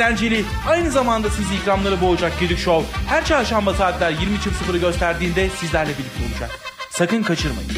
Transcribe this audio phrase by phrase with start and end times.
[0.00, 6.24] eğlenceli, aynı zamanda sizi ikramları boğacak Gedik Show her çarşamba saatler 20.00'ı gösterdiğinde sizlerle birlikte
[6.32, 6.50] olacak.
[6.90, 7.70] Sakın kaçırmayın.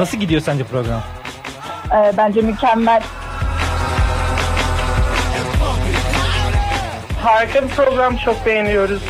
[0.00, 1.02] Nasıl gidiyor sence program?
[1.94, 3.02] Ee, bence mükemmel.
[7.22, 9.02] Harika bir program çok beğeniyoruz.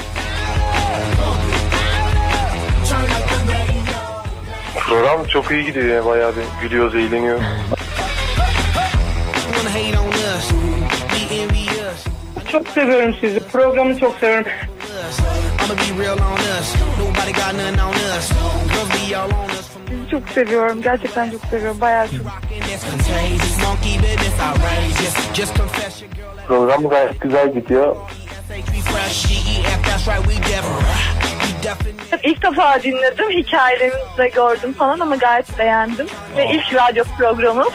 [4.76, 7.44] Program çok iyi gidiyor ya bayağı bir gülüyoruz eğleniyoruz.
[12.52, 13.40] Çok seviyorum sizi.
[13.40, 14.46] Programı çok seviyorum.
[20.10, 20.82] Çok seviyorum.
[20.82, 21.80] Gerçekten çok seviyorum.
[21.80, 22.26] Bayağı çok.
[26.46, 27.96] Program gayet güzel gidiyor.
[32.22, 33.30] İlk defa dinledim.
[33.30, 36.06] Hikayelerinizi de gördüm falan ama gayet beğendim.
[36.36, 37.68] Ve ilk radyo programım.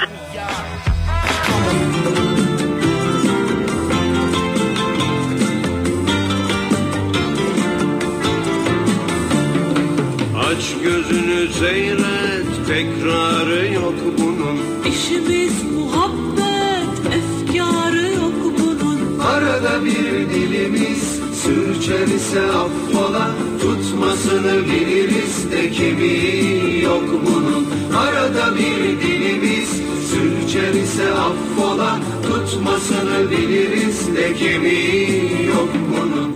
[10.57, 12.45] Aç gözünü seyret.
[12.67, 14.57] Tekrarı yok bunun.
[14.91, 19.19] İşimiz muhabbet, efkarı yok bunun.
[19.19, 23.31] Arada bir dilimiz sürçer ise affola.
[23.61, 27.67] Tutmasını biliriz de kemiği yok bunun.
[27.97, 29.69] Arada bir dilimiz
[30.09, 31.99] sürçer ise affola.
[32.23, 36.34] Tutmasını biliriz de kemiği yok bunun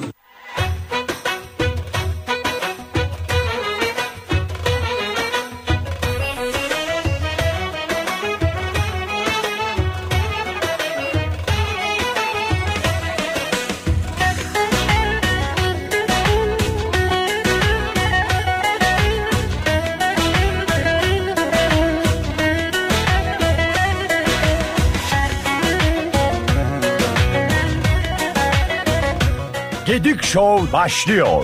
[30.73, 31.43] başlıyor.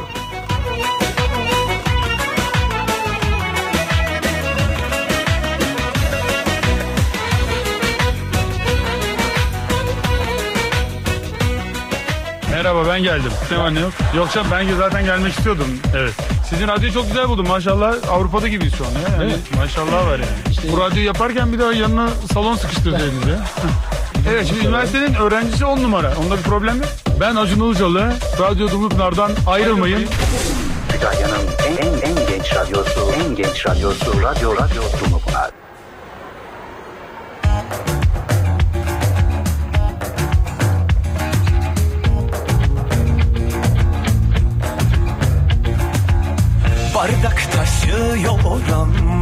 [12.51, 13.31] Merhaba ben geldim.
[13.51, 13.93] Ne var ne yok?
[14.17, 15.67] Yok canım ben zaten gelmek istiyordum.
[15.95, 16.13] Evet.
[16.49, 17.47] Sizin radyoyu çok güzel buldum.
[17.47, 19.23] Maşallah Avrupa'da gibiyiz şu an ya.
[19.23, 20.71] Yani maşallah var yani.
[20.71, 23.39] Bu radyoyu yaparken bir daha yanına salon sıkıştırsaydınız ya.
[24.31, 26.13] evet şimdi üniversitenin öğrencisi on numara.
[26.25, 27.04] Onda bir problem yok.
[27.19, 28.13] Ben Acun Ilıcalı.
[28.39, 30.05] Radyo Dumlupınar'dan ayrılmayın.
[30.89, 35.51] Kütahya'nın en, en, en genç radyosu, en genç radyosu, Radyo Radyo Dumlupınar.
[46.95, 48.15] Bardak taşıyor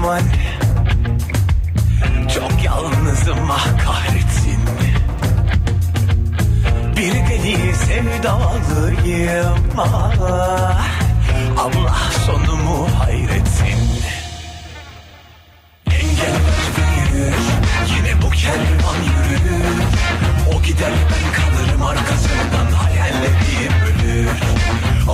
[0.04, 0.22] aman
[2.34, 4.23] Çok yalnızım ah kahretsin
[7.44, 9.58] Deli sevdalıyım.
[9.78, 10.88] Ah
[11.58, 11.96] Allah
[12.26, 13.80] sonumu hayretsin.
[15.88, 17.34] Engeller büyür
[17.96, 19.84] Yine bu kervan yürür.
[20.56, 24.30] O gider ben kalırım arkasından Hayallerim ölür.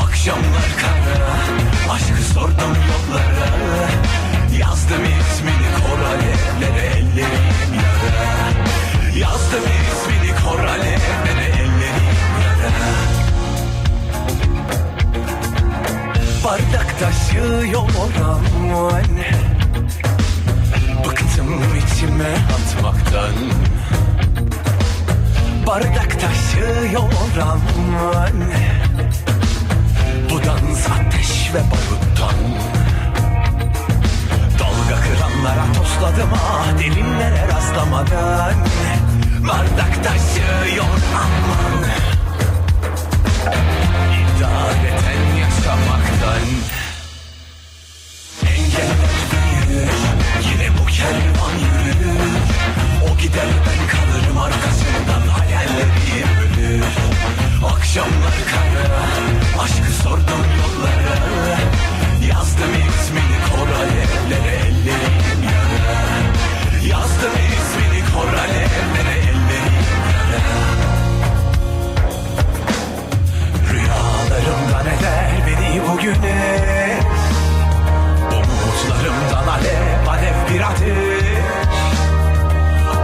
[0.03, 3.49] Akşamlar kara Aşkı sordum yollara.
[4.59, 8.49] Yazdım ismini kor alevlere Ellerim yara.
[9.17, 11.58] Yazdım ismini kor alevlere
[16.43, 18.39] Bardak taşıyor aman
[21.05, 23.33] Bıktım içime atmaktan.
[25.67, 27.39] Bardak taşıyor aman
[30.29, 32.35] Bu dans ateş ve baruttan.
[34.59, 38.53] Dalga kıranlara tosladım ah Derinlere rastlamadan.
[39.47, 42.18] Bardak taşıyor aman
[44.59, 46.45] İdareten yaşamaktan.
[48.43, 49.89] Engeller büyür
[50.51, 52.31] Yine bu kervan yürür.
[53.11, 56.83] O gider ben kalırım arkasından Hayallerim ölür.
[57.73, 61.59] Akşamlar kara Aşkı sordum yollara.
[62.29, 65.99] Yazdım ismini kor alevlere Ellerim yara.
[66.87, 70.88] Yazdım ismini kor alevlere Ellerim yara
[74.39, 76.99] Umutlarımdan eder beni bugüne
[78.31, 81.25] Umutlarımdan alev alev bir ateş.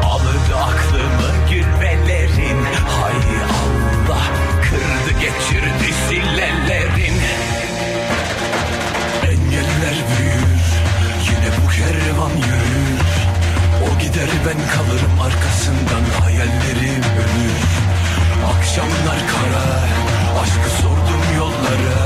[0.03, 2.63] Aldı aklımı gülmelerin.
[2.87, 3.19] Hay
[3.61, 4.25] Allah
[4.61, 7.21] kırdı geçirdi sillelerin.
[9.23, 10.61] Engeller büyür
[11.25, 12.99] yine bu kervan yürür.
[13.83, 17.61] O gider ben kalırım arkasından hayallerim ölür.
[18.57, 19.95] Akşamlar kara
[20.41, 22.05] aşkı sordum yollara.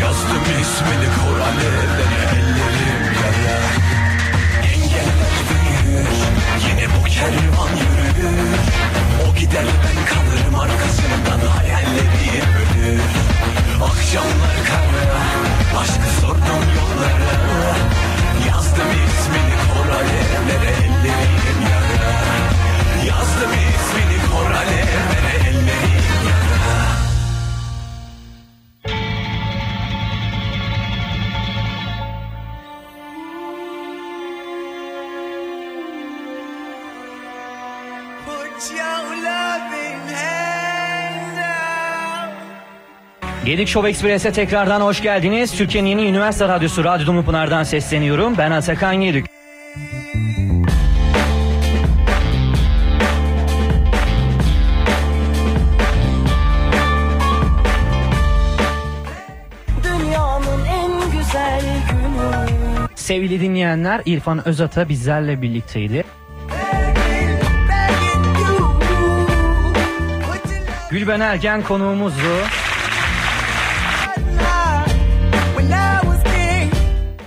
[0.00, 1.08] Yazdım ismini
[1.42, 3.05] alevlere ellerim
[43.56, 45.52] Gedik Show Express'e tekrardan hoş geldiniz.
[45.52, 48.38] Türkiye'nin yeni üniversite radyosu Radyo Dumlupınar'dan sesleniyorum.
[48.38, 49.26] Ben Atakan Yedik.
[62.94, 66.04] Sevgili dinleyenler İrfan Özata bizlerle birlikteydi.
[70.90, 72.55] Gülben Ergen konuğumuzdu.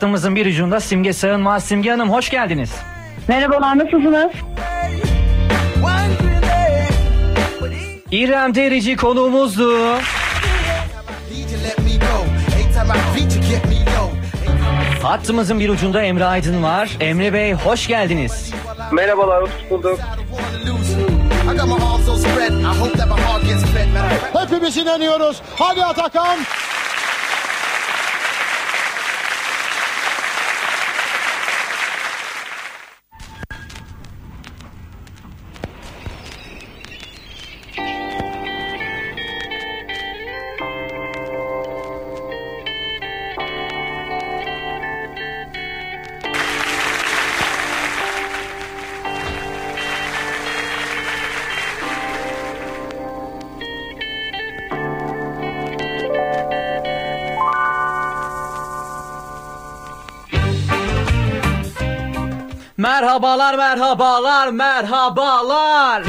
[0.10, 1.64] Hattımızın bir ucunda Simge Sağınmaz.
[1.64, 2.72] Simge Hanım hoş geldiniz.
[3.28, 4.32] Merhabalar nasılsınız?
[8.12, 9.98] İrem Derici konuğumuzdu.
[15.04, 16.90] Hattımızın bir ucunda Emre Aydın var.
[17.00, 18.54] Emre Bey hoş geldiniz.
[18.92, 20.00] Merhabalar, hoş bulduk.
[24.34, 25.42] Hepimiz inanıyoruz.
[25.56, 26.38] Hadi Atakan.
[63.10, 66.04] Merhabalar, merhabalar, merhabalar.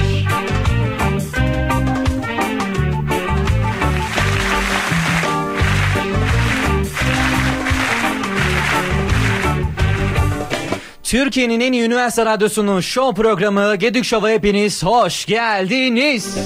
[11.03, 16.39] Türkiye'nin en iyi üniversite radyosunun show programı Gedik Show'a hepiniz hoş geldiniz.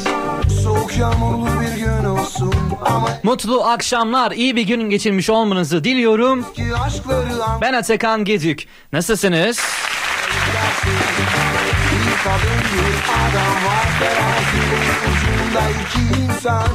[0.62, 6.46] Soğuk yağmurlu bir gün olsun ama Mutlu akşamlar, iyi bir gün geçirmiş olmanızı diliyorum.
[7.60, 8.66] Ben Atakan Gedük.
[8.92, 9.60] Nasılsınız?
[10.86, 16.68] Bir kadın bir adam var terazinin ucunda iki insan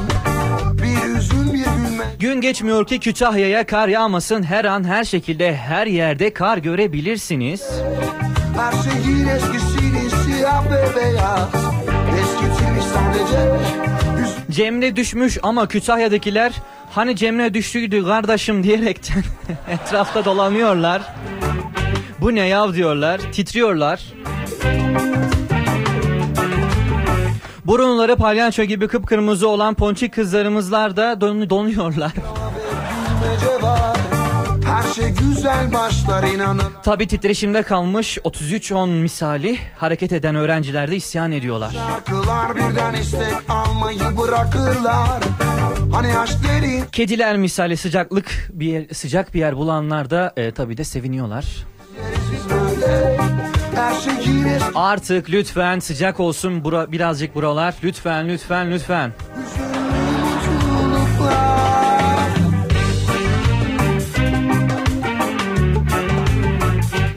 [0.72, 4.42] bir üzüm bir gülme Gün geçmiyor ki Kütahya'ya kar yağmasın.
[4.42, 7.62] Her an her şekilde her yerde kar görebilirsiniz.
[8.56, 11.48] her şeyin eskisini siyah ve beyaz
[12.20, 13.60] eskitilmiş sadece
[14.50, 16.52] Cemre düşmüş ama Kütahya'dakiler
[16.90, 19.22] hani Cemre düştüydü kardeşim diyerekten
[19.68, 21.02] etrafta dolanıyorlar.
[22.20, 24.04] Bu ne yav diyorlar, titriyorlar.
[27.64, 32.12] Burunları palyaço gibi kıpkırmızı olan ponçik kızlarımızlar da don- donuyorlar.
[34.66, 41.32] her şey güzel başlar inanın Tabi titreşimde kalmış 33-10 misali hareket eden öğrenciler de isyan
[41.32, 41.70] ediyorlar.
[41.70, 45.22] şarkılar birden istek almayı bırakırlar
[45.92, 50.76] hani aşk derin Kediler misali sıcaklık bir yer, sıcak bir yer bulanlar da e, tabi
[50.76, 51.44] de seviniyorlar.
[54.74, 57.74] Artık lütfen sıcak olsun bura, birazcık buralar.
[57.84, 59.12] Lütfen lütfen lütfen.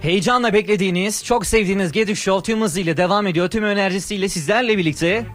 [0.02, 3.50] Heyecanla beklediğiniz, çok sevdiğiniz Gedik Show tüm hızıyla devam ediyor.
[3.50, 5.25] Tüm enerjisiyle sizlerle birlikte.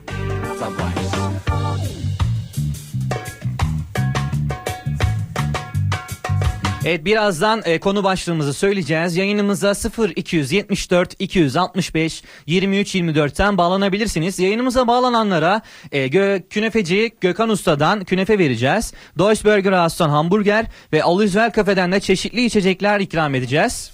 [6.85, 9.16] Evet birazdan e, konu başlığımızı söyleyeceğiz.
[9.16, 9.73] Yayınımıza
[10.16, 14.38] 0274 265 23 24'ten bağlanabilirsiniz.
[14.38, 18.92] Yayınımıza bağlananlara e, Gö- künefeci Gökhan Usta'dan künefe vereceğiz.
[19.18, 23.90] Deutsche Burger House'tan hamburger ve Alüzvel Kafe'den de çeşitli içecekler ikram edeceğiz.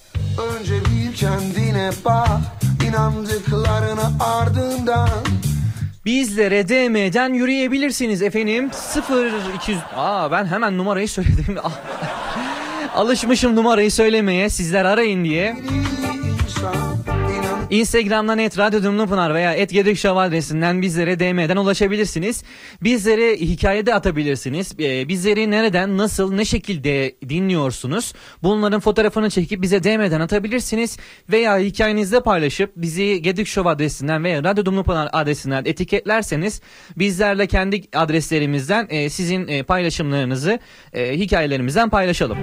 [0.58, 2.28] Önce bir kendine bak
[2.88, 5.08] inandıklarını ardından
[6.04, 8.70] Bizlere DM'den yürüyebilirsiniz efendim.
[9.54, 11.56] 0200 Aa ben hemen numarayı söyledim.
[12.94, 15.56] Alışmışım numarayı söylemeye sizler arayın diye.
[17.75, 22.45] Instagram'dan et Radyo Dumlupınar veya et Gedikşov adresinden bizlere DM'den ulaşabilirsiniz.
[22.83, 24.73] Bizlere hikayede atabilirsiniz.
[24.81, 28.12] Ee, bizleri nereden, nasıl, ne şekilde dinliyorsunuz?
[28.43, 30.97] Bunların fotoğrafını çekip bize DM'den atabilirsiniz.
[31.33, 36.61] Veya hikayenizde paylaşıp bizi Gedikşov adresinden veya Radyo Dumlupınar adresinden etiketlerseniz
[36.97, 40.59] bizlerle kendi adreslerimizden e, sizin e, paylaşımlarınızı
[40.93, 42.38] e, hikayelerimizden paylaşalım.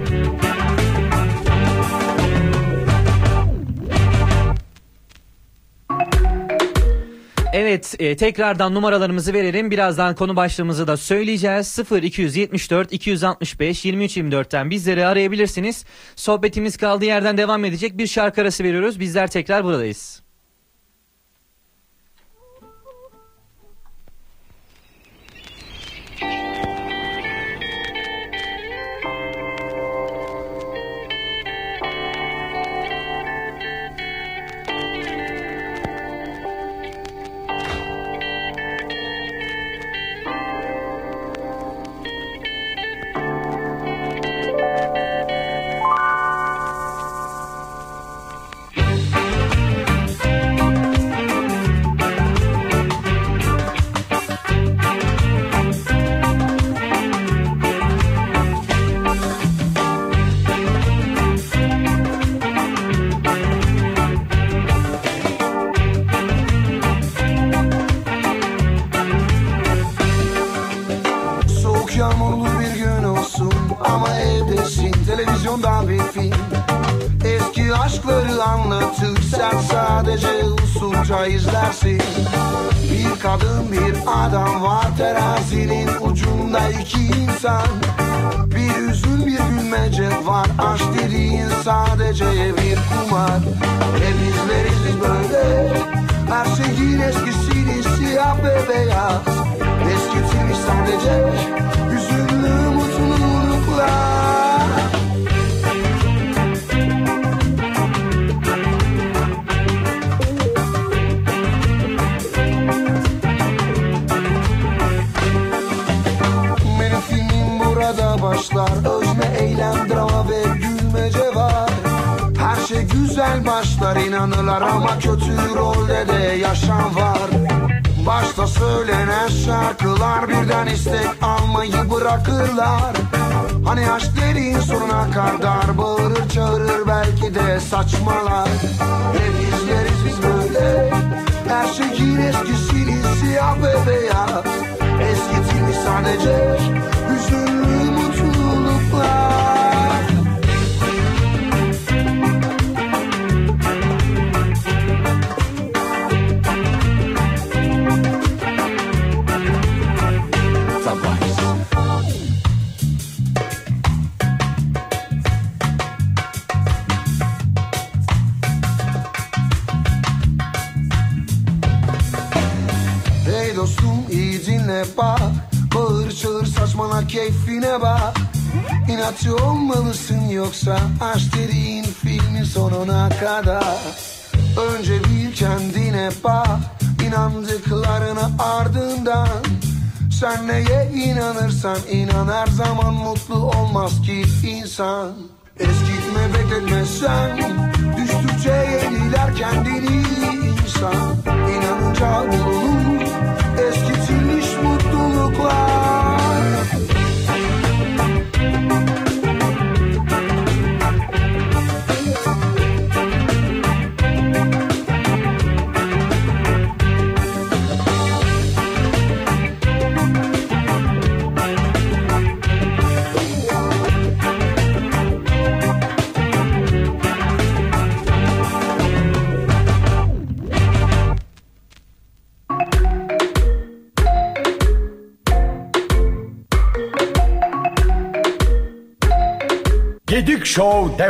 [7.52, 9.70] Evet e, tekrardan numaralarımızı verelim.
[9.70, 11.66] Birazdan konu başlığımızı da söyleyeceğiz.
[11.66, 15.84] 0 274 265 23 24'ten bizleri arayabilirsiniz.
[16.16, 17.98] Sohbetimiz kaldığı yerden devam edecek.
[17.98, 19.00] Bir şarkı arası veriyoruz.
[19.00, 20.21] Bizler tekrar buradayız.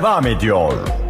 [0.02, 1.01] devam ediyor.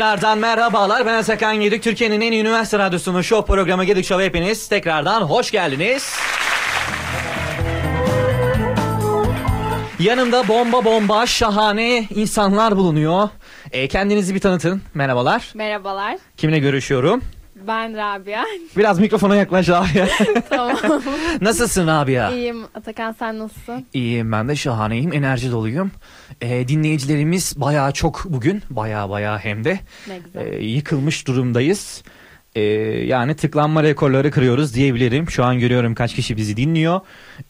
[0.00, 1.82] Tekrardan merhabalar ben Serkan Yedik.
[1.82, 6.14] Türkiye'nin en iyi üniversite radyosunun şov programı Gedik Şov'a hepiniz tekrardan hoş geldiniz.
[9.98, 13.28] Yanımda bomba bomba şahane insanlar bulunuyor.
[13.72, 14.82] E, kendinizi bir tanıtın.
[14.94, 15.50] Merhabalar.
[15.54, 16.16] Merhabalar.
[16.36, 17.22] Kimle görüşüyorum?
[17.66, 18.44] Ben Rabia.
[18.76, 20.06] Biraz mikrofona yaklaş Rabia.
[20.50, 20.76] tamam.
[21.40, 22.30] Nasılsın Rabia?
[22.30, 22.64] İyiyim.
[22.74, 23.86] Atakan sen nasılsın?
[23.94, 25.12] İyiyim ben de şahaneyim.
[25.12, 25.90] Enerji doluyum.
[26.40, 28.62] E, dinleyicilerimiz bayağı çok bugün.
[28.70, 29.78] Bayağı bayağı hem de.
[30.08, 30.52] Ne güzel.
[30.52, 32.02] E, yıkılmış durumdayız.
[32.54, 32.62] E,
[33.06, 35.30] yani tıklanma rekorları kırıyoruz diyebilirim.
[35.30, 37.00] Şu an görüyorum kaç kişi bizi dinliyor.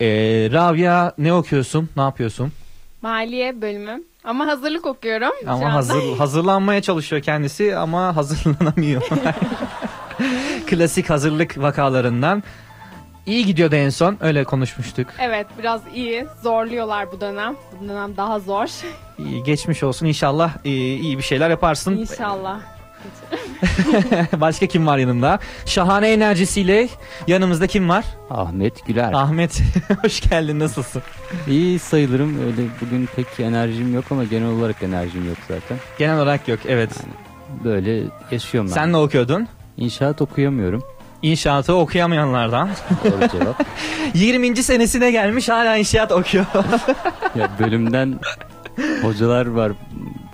[0.01, 0.07] E,
[0.53, 1.89] Rabia ne okuyorsun?
[1.97, 2.53] Ne yapıyorsun?
[3.03, 4.03] Maliye bölümü.
[4.25, 5.33] Ama hazırlık okuyorum.
[5.47, 9.03] Ama hazır hazırlanmaya çalışıyor kendisi ama hazırlanamıyor.
[10.67, 12.43] Klasik hazırlık vakalarından.
[13.27, 14.17] İyi gidiyordu en son.
[14.21, 15.07] Öyle konuşmuştuk.
[15.21, 16.27] Evet biraz iyi.
[16.43, 17.57] Zorluyorlar bu dönem.
[17.81, 18.67] Bu dönem daha zor.
[19.19, 20.07] İyi, geçmiş olsun.
[20.07, 21.97] İnşallah iyi, iyi bir şeyler yaparsın.
[21.97, 22.61] İnşallah.
[24.33, 25.39] Başka kim var yanında?
[25.67, 26.89] Şahane enerjisiyle
[27.27, 28.05] yanımızda kim var?
[28.31, 29.13] Ahmet Güler.
[29.13, 29.63] Ahmet
[30.03, 30.59] hoş geldin.
[30.59, 31.03] Nasılsın?
[31.49, 32.47] İyi sayılırım.
[32.47, 35.79] Öyle bugün pek enerjim yok ama genel olarak enerjim yok zaten.
[35.99, 36.61] Genel olarak yok.
[36.69, 36.91] Evet.
[37.65, 38.75] Böyle yaşıyorum ben.
[38.75, 39.49] Sen ne okuyordun?
[39.81, 40.83] İnşaat okuyamıyorum.
[41.23, 42.69] İnşaatı okuyamayanlardan.
[43.05, 43.65] Doğru cevap.
[44.15, 44.57] 20.
[44.63, 46.47] senesine gelmiş hala inşaat okuyor.
[47.35, 48.21] ya bölümden
[49.03, 49.73] hocalar var.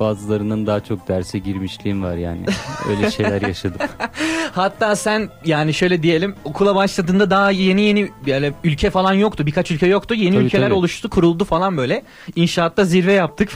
[0.00, 2.46] Bazılarının daha çok derse girmişliğim var yani.
[2.88, 3.80] Öyle şeyler yaşadım.
[4.52, 9.46] Hatta sen yani şöyle diyelim okula başladığında daha yeni yeni yani ülke falan yoktu.
[9.46, 10.14] Birkaç ülke yoktu.
[10.14, 10.74] Yeni Tabii, ülkeler tabii.
[10.74, 12.02] oluştu, kuruldu falan böyle.
[12.36, 13.52] İnşaatta zirve yaptık.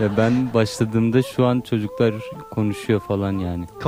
[0.00, 2.14] Ya ben başladığımda şu an çocuklar
[2.50, 3.64] konuşuyor falan yani.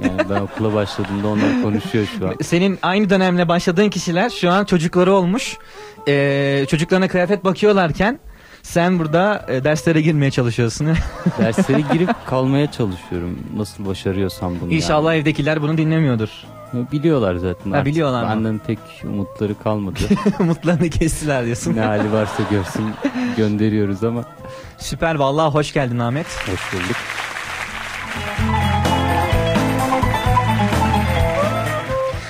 [0.00, 2.34] yani ben okula başladığımda onlar konuşuyor şu an.
[2.42, 5.56] Senin aynı dönemle başladığın kişiler şu an çocukları olmuş.
[6.08, 8.18] Ee, çocuklarına kıyafet bakıyorlarken
[8.62, 10.88] sen burada e, derslere girmeye çalışıyorsun.
[11.38, 13.38] Derslere girip kalmaya çalışıyorum.
[13.56, 16.28] Nasıl başarıyorsam bunu İnşallah evdekiler bunu dinlemiyordur.
[16.74, 16.86] yani.
[16.92, 17.70] Biliyorlar zaten.
[17.70, 18.30] Ha, biliyorlar mı?
[18.30, 19.98] Benden pek umutları kalmadı.
[20.40, 21.76] Umutlarını kestiler diyorsun.
[21.76, 22.84] ne hali varsa görsün
[23.36, 24.24] gönderiyoruz ama.
[24.78, 26.26] Süper vallahi hoş geldin Ahmet.
[26.26, 26.96] Hoş bulduk.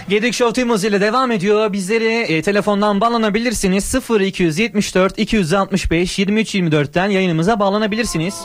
[0.08, 1.72] Gedik Show Temmuz ile devam ediyor.
[1.72, 3.94] Bizleri e, telefondan bağlanabilirsiniz.
[4.20, 8.44] 0274 265 23 24'ten yayınımıza bağlanabilirsiniz.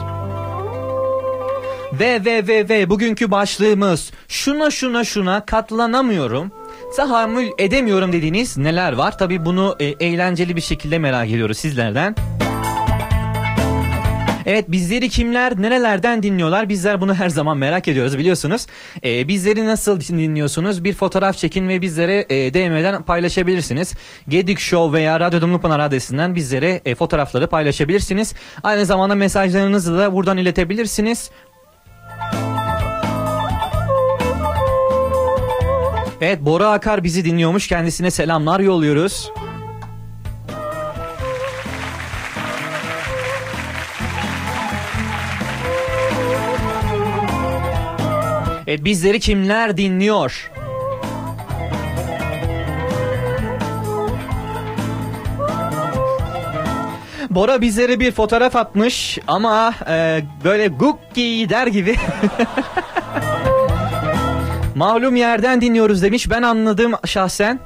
[1.93, 6.51] Ve ve ve ve bugünkü başlığımız şuna şuna şuna katlanamıyorum.
[6.97, 9.17] Tahammül edemiyorum dediğiniz neler var?
[9.17, 12.15] Tabii bunu e, eğlenceli bir şekilde merak ediyoruz sizlerden.
[14.47, 18.67] Evet bizleri kimler nerelerden dinliyorlar bizler bunu her zaman merak ediyoruz biliyorsunuz.
[19.03, 23.93] Ee, bizleri nasıl dinliyorsunuz bir fotoğraf çekin ve bizlere e, DM'den paylaşabilirsiniz.
[24.27, 28.33] Gedik Show veya Radyo Dumlupınar adresinden bizlere e, fotoğrafları paylaşabilirsiniz.
[28.63, 31.31] Aynı zamanda mesajlarınızı da buradan iletebilirsiniz.
[36.21, 39.31] Evet Bora Akar bizi dinliyormuş kendisine selamlar yolluyoruz.
[48.67, 50.51] Evet bizleri kimler dinliyor?
[57.29, 61.95] Bora bizlere bir fotoğraf atmış ama e, böyle gukki der gibi.
[64.75, 66.29] Malum yerden dinliyoruz demiş.
[66.29, 67.59] Ben anladım şahsen.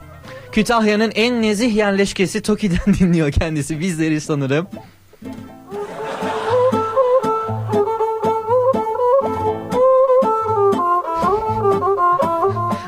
[0.52, 4.68] Kütahya'nın en nezih yerleşkesi Toki'den dinliyor kendisi bizleri sanırım.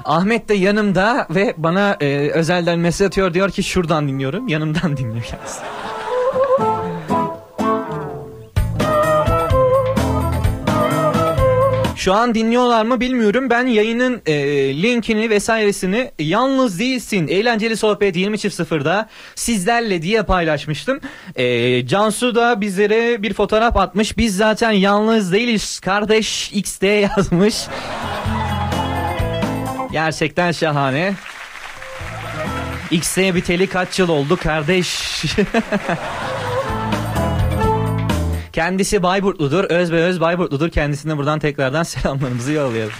[0.06, 4.48] Ahmet de yanımda ve bana e, özelden mesaj atıyor diyor ki şuradan dinliyorum.
[4.48, 5.60] Yanımdan dinliyor kendisi.
[12.04, 13.50] Şu an dinliyorlar mı bilmiyorum.
[13.50, 14.34] Ben yayının e,
[14.82, 21.00] linkini vesairesini yalnız değilsin eğlenceli sohbet 20.00'da sizlerle diye paylaşmıştım.
[21.36, 24.18] E, Cansu da bizlere bir fotoğraf atmış.
[24.18, 26.84] Biz zaten yalnız değiliz kardeş XD
[27.18, 27.56] yazmış.
[29.94, 31.14] Gerçekten şahane.
[32.92, 35.00] X'e biteli kaç yıl oldu kardeş?
[38.54, 39.64] Kendisi Bayburtludur.
[39.64, 40.70] Öz ve öz Bayburtludur.
[40.70, 42.94] Kendisine buradan tekrardan selamlarımızı yollayalım.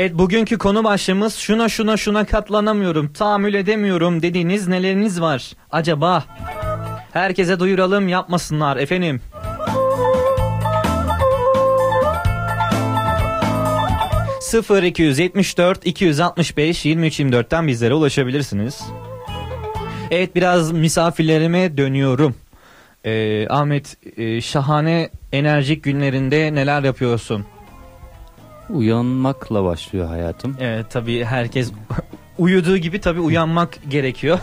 [0.00, 6.24] Evet bugünkü konu başlığımız şuna şuna şuna katlanamıyorum, tahammül edemiyorum dediğiniz neleriniz var acaba?
[7.12, 9.20] Herkese duyuralım yapmasınlar efendim.
[14.40, 18.80] Sıfır 274 265 23 24'ten bizlere ulaşabilirsiniz.
[20.10, 22.34] Evet biraz misafirlerime dönüyorum.
[23.04, 27.46] Ee, Ahmet e, şahane enerjik günlerinde neler yapıyorsun?
[28.72, 30.56] Uyanmakla başlıyor hayatım.
[30.60, 31.72] Evet tabii herkes
[32.38, 34.38] uyuduğu gibi tabii uyanmak gerekiyor.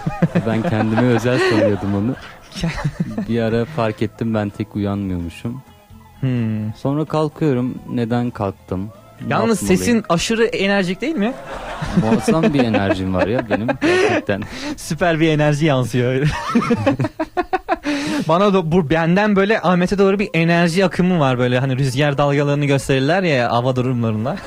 [0.47, 2.15] Ben kendime özel sanıyordum onu.
[3.29, 5.61] bir ara fark ettim ben tek uyanmıyormuşum.
[6.19, 6.73] Hmm.
[6.73, 7.75] Sonra kalkıyorum.
[7.89, 8.89] Neden kalktım?
[9.29, 9.77] Yalnız yapmalıyım?
[9.83, 11.33] sesin aşırı enerjik değil mi?
[12.01, 14.41] Muazzam bir enerjim var ya benim gerçekten.
[14.77, 16.27] Süper bir enerji yansıyor.
[18.27, 22.65] Bana da bu benden böyle Ahmet'e doğru bir enerji akımı var böyle hani rüzgar dalgalarını
[22.65, 24.37] gösterirler ya hava durumlarında.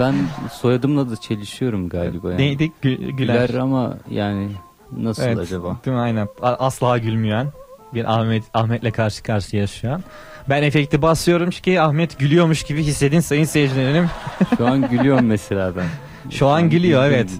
[0.00, 0.14] Ben
[0.52, 2.30] soyadımla da çelişiyorum galiba.
[2.30, 2.42] Yani.
[2.42, 2.72] Neydi?
[2.82, 3.46] Gü- Güler.
[3.48, 4.48] Güler ama yani
[4.96, 5.76] nasıl Evet, acaba?
[5.84, 6.02] Değil mi?
[6.02, 6.28] Aynen.
[6.42, 7.46] Asla gülmeyen
[7.94, 10.02] bir Ahmet Ahmet'le karşı karşıya şu an.
[10.48, 14.10] Ben efekti basıyorum ki Ahmet gülüyormuş gibi hissedin sayın seyircilerim.
[14.56, 15.84] Şu an gülüyorum mesela ben.
[16.30, 17.30] Şu an gülüyor evet.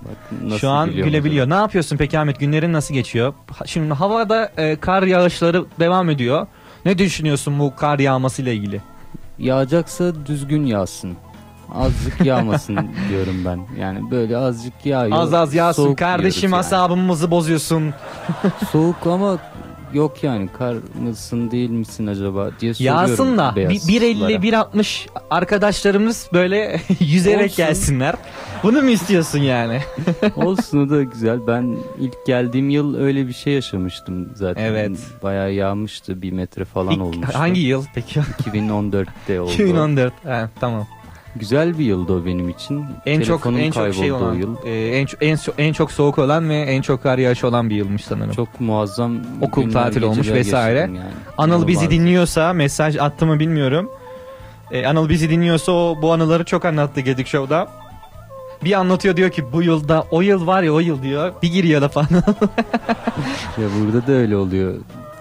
[0.51, 1.51] Bak Şu an gülüyorum gülebiliyor.
[1.51, 2.40] Ne yapıyorsun peki Ahmet?
[2.40, 3.35] Günlerin nasıl geçiyor?
[3.66, 6.46] Şimdi havada e, kar yağışları devam ediyor.
[6.85, 8.81] Ne düşünüyorsun bu kar yağmasıyla ilgili?
[9.38, 11.16] Yağacaksa düzgün yağsın.
[11.75, 12.77] Azıcık yağmasın
[13.11, 13.61] diyorum ben.
[13.81, 15.16] Yani böyle azıcık yağıyor.
[15.18, 17.83] Az az yağsın soğuk kardeşim yiyoruz asabımızı bozuyorsun.
[17.83, 18.53] yani.
[18.72, 19.38] Soğuk ama
[19.94, 23.01] yok yani kar mısın değil misin acaba diye soruyorum.
[23.01, 23.96] Yağsın da bir- beyazlara.
[23.96, 27.57] 1.50 1.60 arkadaşlarımız böyle yüzerek Olsun.
[27.57, 28.14] gelsinler.
[28.62, 29.81] Bunu mu istiyorsun yani?
[30.37, 31.38] Olsun o da güzel.
[31.46, 34.64] Ben ilk geldiğim yıl öyle bir şey yaşamıştım zaten.
[34.64, 34.99] Evet.
[35.22, 36.22] Bayağı yağmıştı.
[36.22, 37.38] Bir metre falan İlk- olmuştu.
[37.38, 38.20] hangi yıl peki?
[38.20, 39.53] 2014'te oldu.
[39.53, 40.12] 2014.
[40.25, 40.87] He, tamam.
[41.40, 42.85] Güzel bir yıldı o benim için.
[43.07, 44.57] En çok Telefonum en çok şey olan, yıl.
[44.64, 47.70] e, en çok en, çok- en çok soğuk olan ve en çok kar yağışı olan
[47.70, 48.33] bir yılmış sanırım.
[48.33, 50.79] Çok muazzam okul tatili olmuş vesaire.
[50.79, 51.01] yani.
[51.38, 51.90] Anıl bizi İnanılmaz.
[52.01, 53.90] dinliyorsa mesaj attı mı bilmiyorum.
[54.70, 57.68] E, Anıl bizi dinliyorsa o bu anıları çok anlattı Gedik Show'da.
[58.64, 61.33] Bir anlatıyor diyor ki bu yılda o yıl var ya o yıl diyor.
[61.42, 62.09] Bir giriyor da falan.
[63.61, 64.75] Ya burada da öyle oluyor.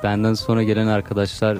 [0.03, 1.57] Benden sonra gelen arkadaşlar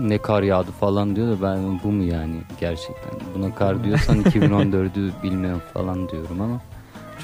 [0.00, 3.12] ne kar yağdı falan diyor da ben bu mu yani gerçekten.
[3.34, 6.60] Buna kar diyorsan 2014'ü bilmiyorum falan diyorum ama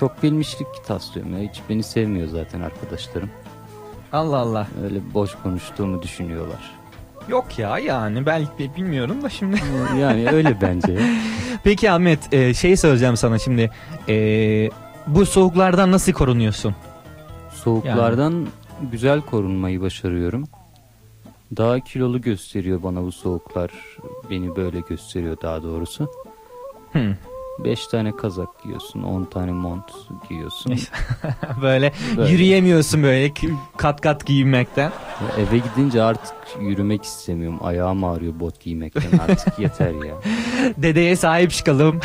[0.01, 1.51] çok bilmişlik taslıyorum ya.
[1.51, 3.31] Hiç beni sevmiyor zaten arkadaşlarım.
[4.13, 4.67] Allah Allah.
[4.85, 6.71] Öyle boş konuştuğumu düşünüyorlar.
[7.29, 9.57] Yok ya yani belki bilmiyorum da şimdi.
[10.01, 10.99] Yani öyle bence.
[11.65, 13.71] Peki Ahmet e, şey söyleyeceğim sana şimdi.
[14.09, 14.15] E,
[15.07, 16.75] bu soğuklardan nasıl korunuyorsun?
[17.53, 18.47] Soğuklardan
[18.93, 20.49] güzel korunmayı başarıyorum.
[21.57, 23.71] Daha kilolu gösteriyor bana bu soğuklar.
[24.31, 26.09] Beni böyle gösteriyor daha doğrusu.
[26.93, 27.15] Hmm.
[27.65, 29.85] 5 tane kazak giyiyorsun, 10 tane mont
[30.29, 30.75] giyiyorsun.
[31.63, 32.33] böyle, Böyle.
[32.33, 33.33] yürüyemiyorsun böyle
[33.77, 34.83] kat kat giyinmekten.
[35.21, 37.59] Ya eve gidince artık yürümek istemiyorum.
[37.63, 40.15] Ayağım ağrıyor bot giymekten artık yeter ya.
[40.77, 42.01] Dedeye sahip çıkalım.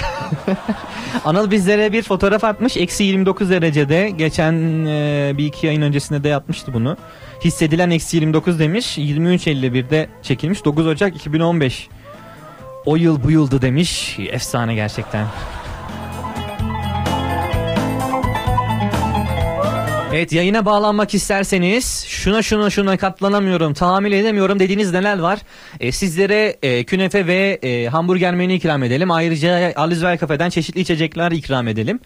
[1.26, 2.78] Anıl bizlere bir fotoğraf atmış.
[2.78, 4.10] Eksi 29 derecede.
[4.10, 6.98] Geçen e, bir iki ayın öncesinde de yapmıştı bunu.
[7.44, 8.98] Hissedilen eksi 29 demiş.
[8.98, 10.66] 23.51'de çekilmiş.
[10.66, 11.88] 9 Ocak 2015.
[12.86, 14.20] O yıl bu yıldı demiş.
[14.20, 15.28] Efsane gerçekten.
[20.16, 25.40] Evet yayına bağlanmak isterseniz şuna şuna şuna katlanamıyorum tahammül edemiyorum dediğiniz neler var?
[25.80, 29.12] E, sizlere e, künefe ve e, hamburger menü ikram edelim.
[29.12, 32.00] Ayrıca Alizvel Kafe'den çeşitli içecekler ikram edelim.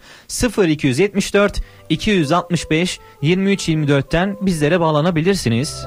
[0.58, 5.86] 0274 265 23 24'ten bizlere bağlanabilirsiniz.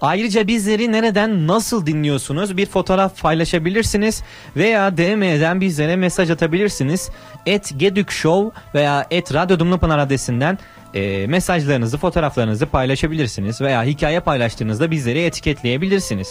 [0.00, 4.22] Ayrıca bizleri nereden nasıl dinliyorsunuz bir fotoğraf paylaşabilirsiniz
[4.56, 7.10] veya DM'den bizlere mesaj atabilirsiniz.
[7.46, 10.58] Et Gedük Show veya et Radyo Dumlupınar adresinden
[10.94, 16.28] e, mesajlarınızı fotoğraflarınızı paylaşabilirsiniz veya hikaye paylaştığınızda bizleri etiketleyebilirsiniz.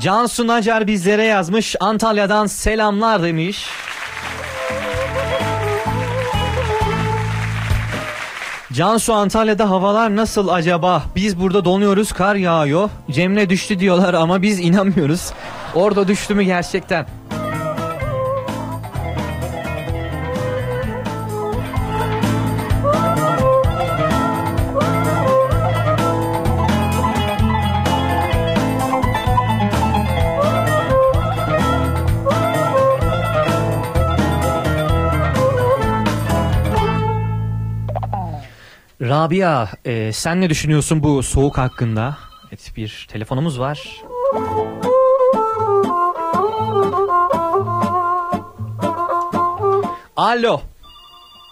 [0.00, 3.66] Cansu Nacar bizlere yazmış Antalya'dan selamlar demiş.
[8.74, 11.02] Cansu Antalya'da havalar nasıl acaba?
[11.16, 12.90] Biz burada donuyoruz kar yağıyor.
[13.10, 15.32] Cemre düştü diyorlar ama biz inanmıyoruz.
[15.74, 17.06] Orada düştü mü gerçekten?
[39.14, 42.18] Rabia e, sen ne düşünüyorsun bu soğuk hakkında?
[42.48, 44.02] Evet bir telefonumuz var.
[50.16, 50.60] Alo.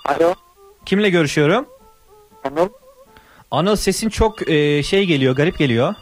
[0.05, 0.35] Alo.
[0.87, 1.66] Kimle görüşüyorum?
[2.44, 2.68] Anıl.
[3.51, 5.94] Anıl sesin çok e, şey geliyor, garip geliyor.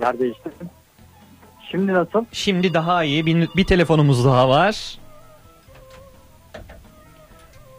[0.00, 0.70] Yer değiştirdim.
[1.70, 2.24] Şimdi nasıl?
[2.32, 3.26] Şimdi daha iyi.
[3.26, 4.98] Bir, bir telefonumuz daha var.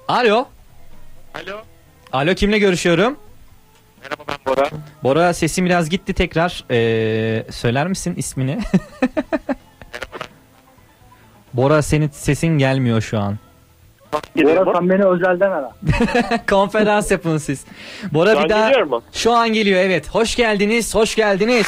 [0.08, 0.46] Alo.
[1.36, 1.62] Alo.
[2.14, 3.18] Alo kimle görüşüyorum?
[4.02, 4.70] Merhaba ben Bora.
[5.04, 6.64] Bora sesim biraz gitti tekrar.
[6.72, 8.60] Ee, söyler misin ismini?
[11.54, 13.38] Bora senin sesin gelmiyor şu an.
[14.36, 15.72] Bora sen beni özelden ara.
[16.50, 17.66] Konferans yapın siz.
[18.12, 19.04] Bora Şu bir an daha geliyor mu?
[19.14, 20.10] şu an geliyor evet.
[20.10, 20.96] Hoş geldiniz.
[20.96, 21.68] Hoş geldiniz.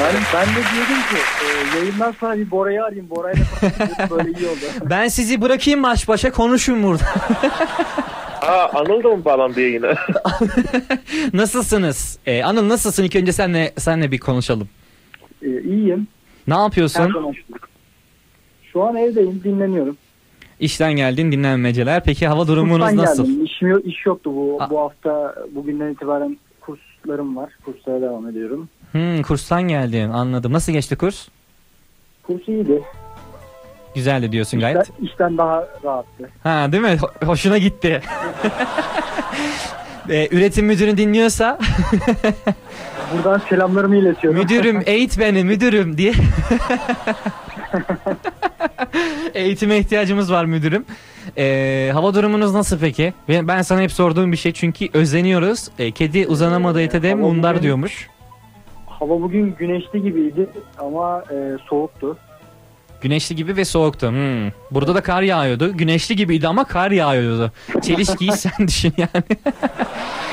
[0.00, 3.10] Ben, ben de diyordum ki e, yayından sonra bir Bora'yı arayayım.
[3.10, 4.58] Bora'yla konuşayım böyle iyi oldu.
[4.90, 7.04] Ben sizi bırakayım baş başa konuşun burada.
[8.42, 9.94] Aa Anıl da mı bağlandı yayına?
[11.32, 12.18] Nasılsınız?
[12.26, 13.04] Ee, Anıl nasılsın?
[13.04, 14.68] İlk önce senle senle bir konuşalım.
[15.42, 16.06] E, iyiyim.
[16.48, 17.34] Ne yapıyorsun?
[18.72, 19.96] Şu an evdeyim dinleniyorum.
[20.60, 22.04] İşten geldin dinlenmeceler.
[22.04, 23.26] Peki hava durumunuz Kurstan nasıl?
[23.26, 23.44] geldim.
[23.44, 24.70] İşim yok, iş yoktu bu, Ha.
[24.70, 25.34] bu hafta.
[25.54, 27.50] Bugünden itibaren kurslarım var.
[27.64, 28.68] Kurslara devam ediyorum.
[28.92, 30.52] Hmm, kurstan geldin anladım.
[30.52, 31.28] Nasıl geçti kurs?
[32.22, 32.82] Kurs iyiydi.
[33.94, 34.82] Güzeldi diyorsun gayet.
[34.82, 36.30] İşten, işten daha rahattı.
[36.42, 36.88] Ha değil mi?
[36.88, 38.00] Ho- hoşuna gitti.
[40.10, 41.58] Ee, üretim müdürü dinliyorsa
[43.16, 44.40] Buradan selamlarımı iletiyorum.
[44.40, 46.12] müdürüm eğit beni müdürüm diye.
[49.34, 50.84] Eğitime ihtiyacımız var müdürüm.
[51.38, 53.14] Ee, hava durumunuz nasıl peki?
[53.28, 55.68] Ben, ben sana hep sorduğum bir şey çünkü özeniyoruz.
[55.78, 58.08] Ee, kedi uzanamadı ete de mundar diyormuş.
[59.02, 60.46] Hava bugün güneşli gibiydi
[60.78, 62.16] ama e, soğuktu.
[63.00, 64.08] Güneşli gibi ve soğuktu.
[64.08, 64.50] Hmm.
[64.70, 65.76] Burada da kar yağıyordu.
[65.76, 67.52] Güneşli gibiydi ama kar yağıyordu.
[67.82, 69.24] Çelişkiyi sen düşün yani.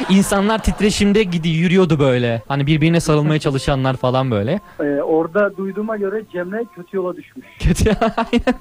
[0.09, 2.41] İnsanlar titreşimde gidi yürüyordu böyle.
[2.47, 4.59] Hani birbirine sarılmaya çalışanlar falan böyle.
[4.79, 7.47] E, orada duyduğuma göre Cemre kötü yola düşmüş.
[7.59, 8.55] Kötü aynen.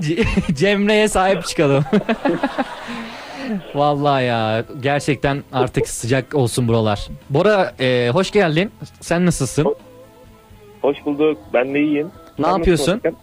[0.00, 1.84] Ce- Cemre'ye sahip çıkalım.
[3.74, 7.08] Vallahi ya gerçekten artık sıcak olsun buralar.
[7.30, 8.70] Bora e, hoş geldin.
[9.00, 9.76] Sen nasılsın?
[10.82, 11.38] Hoş bulduk.
[11.52, 12.10] Ben de iyiyim.
[12.38, 12.92] Ne Sen yapıyorsun?
[13.04, 13.16] nasılsın?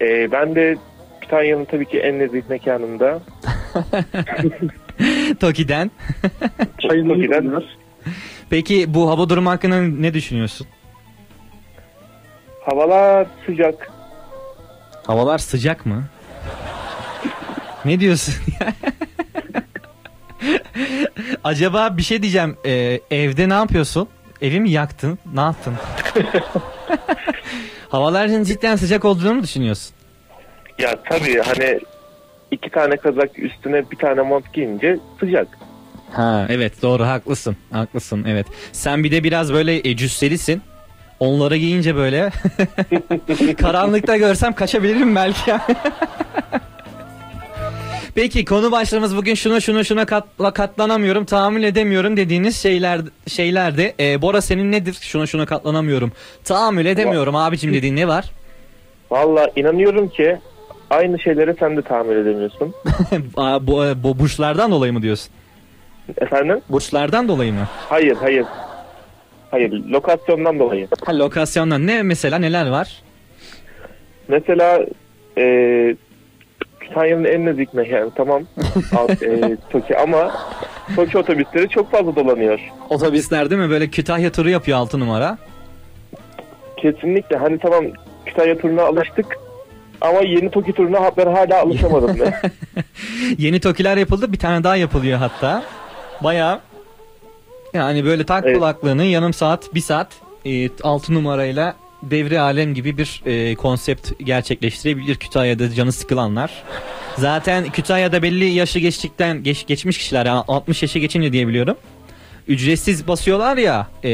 [0.00, 0.76] Ee, ben de
[1.20, 3.20] Kütahya'nın tabii ki en nezih mekanında.
[5.40, 5.90] Toki'den.
[6.78, 7.62] Çayını Toki'den.
[8.50, 10.66] Peki bu hava durumu hakkında ne düşünüyorsun?
[12.64, 13.92] Havalar sıcak.
[15.06, 16.04] Havalar sıcak mı?
[17.84, 18.72] Ne diyorsun ya?
[21.44, 22.56] Acaba bir şey diyeceğim.
[22.66, 24.08] Ee, evde ne yapıyorsun?
[24.42, 25.18] Evi mi yaktın?
[25.34, 25.74] Ne yaptın?
[27.88, 29.94] Havaların cidden sıcak olduğunu mu düşünüyorsun?
[30.78, 31.80] Ya tabii hani
[32.50, 35.48] iki tane kazak üstüne bir tane mont giyince sıcak.
[36.12, 37.56] Ha evet doğru haklısın.
[37.72, 38.46] Haklısın evet.
[38.72, 40.62] Sen bir de biraz böyle e, cüsselisin.
[41.20, 42.30] Onları giyince böyle
[43.58, 45.52] karanlıkta görsem kaçabilirim belki.
[48.14, 53.94] Peki konu başlığımız bugün şuna şuna şuna katla, katlanamıyorum, tahammül edemiyorum dediğiniz şeyler şeylerde.
[54.00, 54.98] Ee, Bora senin nedir?
[55.00, 56.12] Şuna şuna katlanamıyorum.
[56.44, 58.30] Tahammül edemiyorum abicim dediğin ne var?
[59.10, 60.36] Valla inanıyorum ki
[60.90, 62.74] aynı şeylere sen de tahammül edemiyorsun.
[63.60, 65.30] Bu, bu burçlardan dolayı mı diyorsun?
[66.20, 66.60] Efendim?
[66.68, 67.68] Burçlardan dolayı mı?
[67.88, 68.44] Hayır hayır.
[69.50, 70.88] Hayır lokasyondan dolayı.
[71.04, 73.02] Ha, lokasyondan ne mesela neler var?
[74.28, 74.80] Mesela
[75.38, 75.44] e,
[76.90, 78.42] Kütahya'nın en nezih mekanı tamam.
[79.22, 80.32] E, Toki ama
[80.96, 82.60] Toki otobüsleri çok fazla dolanıyor.
[82.90, 83.70] Otobüsler değil mi?
[83.70, 85.38] Böyle Kütahya turu yapıyor 6 numara.
[86.76, 87.84] Kesinlikle hani tamam
[88.26, 89.26] Kütahya turuna alıştık
[90.00, 92.16] ama yeni Toki turuna ben hala alışamadım.
[92.20, 92.34] ben.
[93.38, 94.32] Yeni tokiler yapıldı.
[94.32, 95.62] Bir tane daha yapılıyor hatta.
[96.24, 96.60] Baya
[97.74, 98.56] yani böyle tak Evet.
[98.56, 100.08] kulaklığını yarım saat, bir saat
[100.82, 106.50] 6 numarayla devri alem gibi bir e, konsept gerçekleştirebilir Kütahya'da canı sıkılanlar.
[107.18, 111.76] Zaten Kütahya'da belli yaşı geçtikten geç, geçmiş kişiler yani 60 yaşı geçince diye biliyorum.
[112.48, 114.10] Ücretsiz basıyorlar ya e,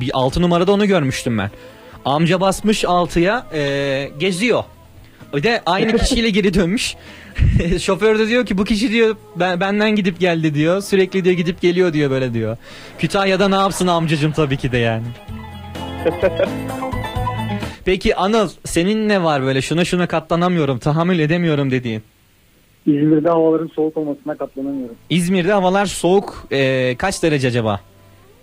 [0.00, 1.50] bir 6 numarada onu görmüştüm ben.
[2.04, 4.64] Amca basmış 6'ya e, geziyor.
[5.34, 6.94] Bir de aynı kişiyle geri dönmüş.
[7.80, 10.80] Şoför de diyor ki bu kişi diyor ben, benden gidip geldi diyor.
[10.80, 12.56] Sürekli diyor gidip geliyor diyor böyle diyor.
[12.98, 15.06] Kütahya'da ne yapsın amcacım tabii ki de yani.
[17.86, 22.02] Peki Anıl senin ne var böyle şuna şuna katlanamıyorum tahammül edemiyorum dediğin?
[22.86, 24.96] İzmir'de havaların soğuk olmasına katlanamıyorum.
[25.10, 27.80] İzmir'de havalar soğuk Ee, kaç derece acaba?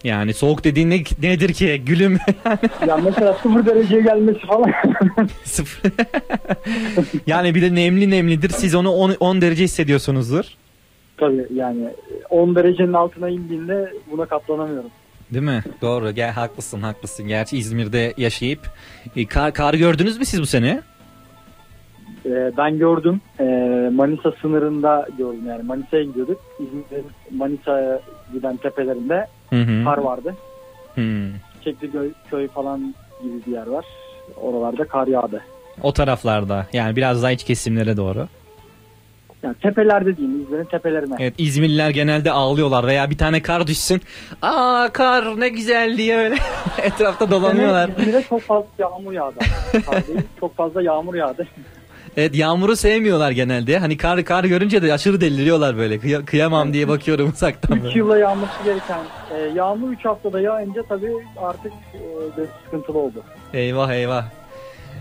[0.04, 2.20] Yani soğuk dediğin ne, nedir ki gülüm?
[2.88, 4.72] ya mesela sıfır dereceye gelmesi falan.
[5.44, 5.92] Sıfır.
[7.28, 10.46] yani bir de nemli nemlidir siz onu 10, 10 derece hissediyorsunuzdur.
[11.18, 11.88] Tabii yani
[12.30, 14.90] 10 derecenin altına indiğinde buna katlanamıyorum.
[15.34, 15.64] Değil mi?
[15.82, 16.12] Doğru.
[16.12, 17.28] Gel haklısın, haklısın.
[17.28, 18.60] Gerçi İzmir'de yaşayıp
[19.16, 20.82] e, kar, kar gördünüz mü siz bu sene?
[22.26, 23.22] Ee, ben gördüm.
[23.40, 23.44] Ee,
[23.94, 25.64] Manisa sınırında gördüm yani.
[25.64, 26.42] Manisa'ya gidiyorduk.
[26.60, 28.00] İzmir'in Manisa'ya
[28.34, 29.84] giden tepelerinde Hı hı.
[29.86, 30.36] kar vardı.
[30.96, 31.30] Hmm.
[31.64, 33.86] Çekliköy köy falan gibi bir yer var.
[34.42, 35.42] oralarda kar yağdı.
[35.82, 38.28] O taraflarda yani biraz daha iç kesimlere doğru.
[39.44, 41.16] Yani tepelerde diyeyim İzmir'in tepelerine.
[41.20, 44.02] Evet İzmirliler genelde ağlıyorlar veya bir tane kar düşsün.
[44.42, 46.36] Aa kar ne güzel diye öyle
[46.84, 47.88] etrafta dolanıyorlar.
[47.90, 49.36] Yani İzmir'e çok fazla yağmur yağdı.
[50.08, 51.48] Değil, çok fazla yağmur yağdı.
[52.18, 53.78] Evet yağmuru sevmiyorlar genelde.
[53.80, 55.96] Hani kar kar görünce de aşırı deliriyorlar böyle.
[56.00, 57.78] Kıya- kıyamam diye bakıyorum uzaktan.
[57.78, 57.98] 3 böyle.
[58.00, 59.00] yılda yağması gereken
[59.38, 62.00] e, yağmur 3 haftada yağınca tabii artık e,
[62.66, 63.24] sıkıntılı oldu.
[63.54, 64.26] Eyvah eyvah.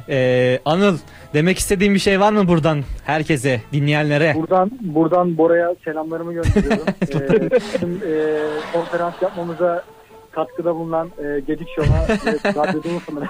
[0.08, 0.98] Ee, Anıl
[1.34, 4.34] demek istediğin bir şey var mı buradan herkese dinleyenlere?
[4.36, 6.86] Buradan buradan Bora'ya selamlarımı gönderiyorum.
[7.12, 8.38] e, bizim e,
[8.72, 9.84] konferans yapmamıza
[10.32, 13.22] katkıda bulunan e, Gedik Şov'a ve Radyo Dumuf'un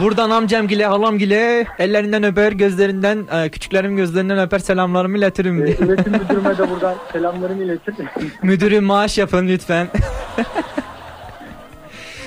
[0.00, 5.62] Buradan amcamgile halamgile ellerinden öper gözlerinden e, küçüklerim gözlerinden öper selamlarımı iletirim.
[5.62, 7.94] e, müdürüme de buradan selamlarımı iletir.
[8.42, 9.88] Müdürüm maaş yapın lütfen.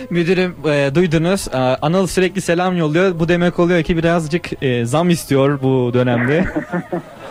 [0.09, 1.47] Müdürüm e, duydunuz.
[1.47, 3.19] E, Anıl sürekli selam yolluyor.
[3.19, 6.45] Bu demek oluyor ki birazcık e, zam istiyor bu dönemde.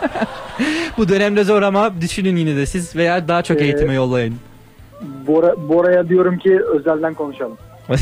[0.97, 4.35] bu dönemde zor ama düşünün yine de siz veya daha çok Ee, eğitime yollayın.
[5.27, 7.57] Bora, Bora'ya diyorum ki özelden konuşalım.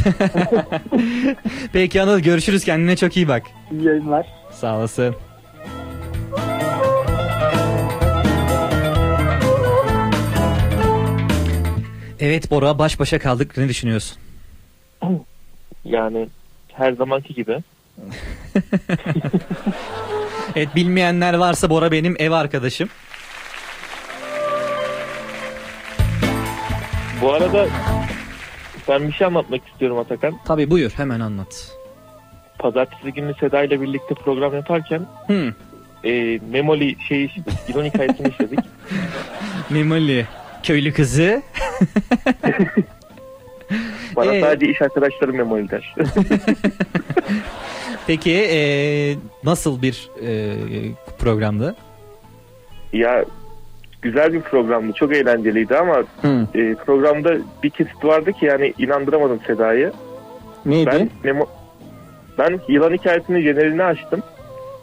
[1.74, 3.44] Peki Anıl görüşürüz kendine çok iyi bak.
[3.72, 4.26] İyi yayınlar.
[4.52, 5.16] Sağ olasın.
[12.20, 13.58] Evet Bora baş başa kaldık.
[13.58, 14.18] Ne düşünüyorsun?
[15.86, 16.28] Yani
[16.74, 17.58] her zamanki gibi.
[20.56, 22.90] Evet bilmeyenler varsa Bora benim ev arkadaşım.
[27.22, 27.68] Bu arada
[28.90, 30.34] ben bir şey anlatmak istiyorum Atakan.
[30.46, 31.72] Tabii buyur hemen anlat.
[32.60, 35.48] Pazartesi günü Seda ile birlikte program yaparken Hmm.
[36.04, 37.54] e, Memoli şey işledik.
[37.68, 38.60] İlon hikayesini işledik.
[39.70, 40.26] Memoli
[40.64, 41.42] köylü kızı.
[44.18, 44.42] Bana Ee?
[44.42, 45.96] sadece iş arkadaşlarım Memoli der.
[48.08, 50.56] Peki eee, nasıl bir eee,
[51.20, 51.76] programdı?
[52.94, 53.26] ya
[54.02, 54.94] güzel bir programdı.
[54.94, 55.98] Çok eğlenceliydi ama
[56.56, 59.92] e, programda bir kesit vardı ki yani inandıramadım Seda'yı.
[60.66, 60.90] Neydi?
[61.24, 61.48] Ben, Memo-
[62.38, 64.24] ben yılan hikayesinin jenerini açtım.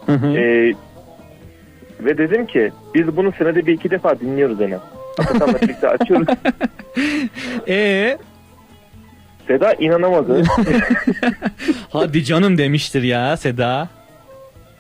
[0.08, 0.72] E,
[2.00, 4.80] ve dedim ki biz bunu senede bir iki defa dinliyoruz Enem.
[5.18, 6.26] Atakan'la birlikte açıyoruz.
[7.68, 8.18] Ee?
[9.46, 10.42] Seda inanamadı.
[11.90, 13.88] Hadi canım demiştir ya Seda.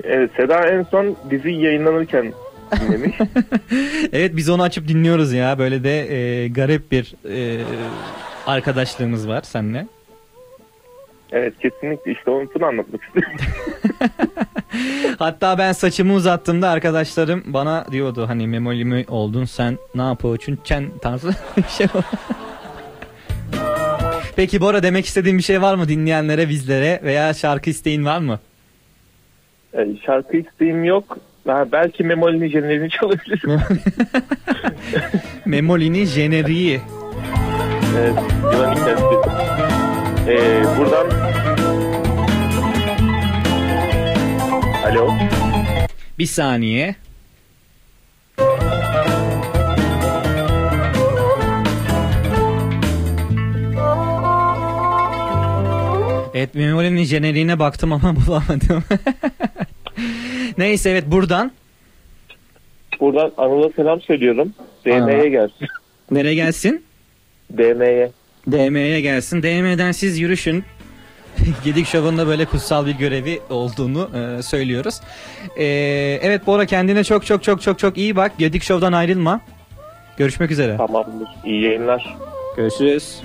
[0.04, 2.32] evet, Seda en son dizi yayınlanırken
[2.80, 3.16] dinlemiş.
[4.12, 5.58] Evet biz onu açıp dinliyoruz ya.
[5.58, 7.60] Böyle de eee, garip bir eee,
[8.46, 9.86] arkadaşlığımız var seninle.
[11.32, 13.28] evet kesinlikle işte onu bunu anlatmak istedim.
[15.18, 20.84] Hatta ben saçımı uzattığımda arkadaşlarım bana diyordu hani memoli mi oldun sen ne yapıyorsun çen
[21.02, 21.86] tarzı bir şey.
[24.36, 28.40] Peki Bora demek istediğin bir şey var mı dinleyenlere bizlere veya şarkı isteğin var mı?
[29.74, 31.18] E, şarkı isteğim yok.
[31.46, 33.60] Ha, belki Memoli'nin jenerini çalabilirim.
[35.46, 36.80] Memoli'nin jeneriği.
[37.98, 38.14] Evet,
[38.52, 39.04] yılan hikayesi.
[40.28, 41.10] E, buradan
[44.84, 45.10] Alo.
[46.18, 46.94] Bir saniye.
[56.34, 58.84] Evet Memoli'nin jeneriğine baktım ama bulamadım.
[60.58, 61.52] Neyse evet buradan.
[63.00, 64.54] Buradan Anıl'a selam söylüyorum.
[64.86, 65.68] DM'ye gelsin.
[66.10, 66.84] Nereye gelsin?
[67.58, 68.10] DM'ye.
[68.50, 69.42] DM'ye gelsin.
[69.42, 70.64] DM'den siz yürüşün.
[71.64, 75.00] Gedik Show'un böyle kutsal bir görevi olduğunu e, söylüyoruz.
[75.58, 75.64] E,
[76.22, 78.32] evet Bora kendine çok çok çok çok çok iyi bak.
[78.38, 79.40] Gedik Show'dan ayrılma.
[80.16, 80.76] Görüşmek üzere.
[80.76, 81.28] Tamamdır.
[81.44, 82.16] İyi yayınlar.
[82.56, 83.20] Görüşürüz.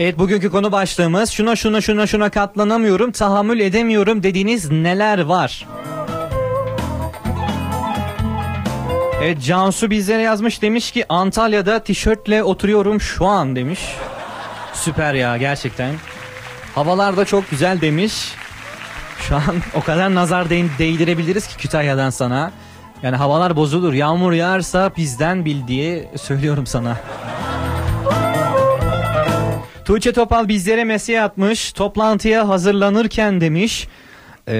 [0.00, 5.66] Evet bugünkü konu başlığımız şuna şuna şuna şuna katlanamıyorum, tahammül edemiyorum dediğiniz neler var?
[9.22, 13.80] Evet Cansu bizlere yazmış demiş ki Antalya'da tişörtle oturuyorum şu an demiş.
[14.74, 15.94] Süper ya gerçekten.
[16.74, 18.32] Havalar da çok güzel demiş.
[19.28, 22.52] Şu an o kadar nazar değ- değdirebiliriz ki Kütahya'dan sana.
[23.02, 23.92] Yani havalar bozulur.
[23.92, 26.96] Yağmur yağarsa bizden bil diye söylüyorum sana.
[29.84, 31.72] Tuğçe Topal bizlere mesaj atmış.
[31.72, 33.88] Toplantıya hazırlanırken demiş.
[34.48, 34.54] Ee,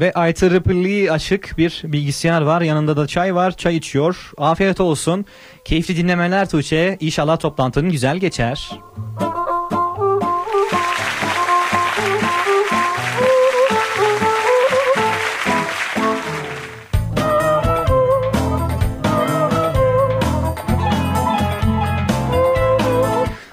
[0.00, 2.60] ve IEEE açık bir bilgisayar var.
[2.60, 3.56] Yanında da çay var.
[3.56, 4.30] Çay içiyor.
[4.38, 5.24] Afiyet olsun.
[5.64, 6.96] Keyifli dinlemeler Tuğçe.
[7.00, 8.70] İnşallah toplantının güzel geçer.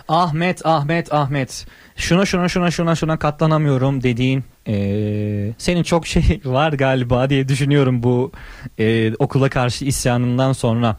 [0.09, 1.65] Ahmet, Ahmet, Ahmet.
[1.95, 8.03] Şuna şuna şuna şuna şuna katlanamıyorum dediğin eee, senin çok şey var galiba diye düşünüyorum
[8.03, 8.31] bu
[8.77, 10.97] eee, okula karşı isyanından sonra.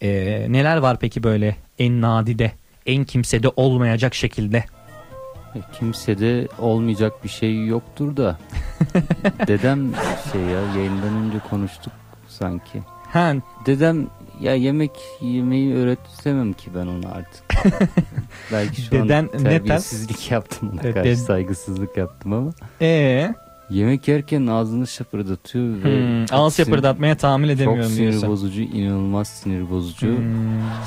[0.00, 2.52] Eee, neler var peki böyle en nadide,
[2.86, 4.64] en kimsede olmayacak şekilde?
[5.78, 8.38] Kimsede olmayacak bir şey yoktur da.
[9.46, 9.92] Dedem
[10.32, 11.92] şey ya yayından önce konuştuk
[12.28, 12.82] sanki.
[13.12, 13.32] Ha.
[13.66, 14.06] Dedem
[14.40, 17.42] ya yemek yemeyi öğretemem ki ben ona artık.
[18.52, 22.50] Belki şu Deden an terbiyesizlik yaptım ona Evet, karşı ded- saygısızlık yaptım ama.
[22.80, 23.34] Ee,
[23.70, 28.28] Yemek yerken ağzını şapırdatıyor Hmm, ağız sinir- şapırdatmaya tahammül edemiyorum Çok sinir diyorsun.
[28.30, 30.06] bozucu, inanılmaz sinir bozucu.
[30.06, 30.24] Hmm,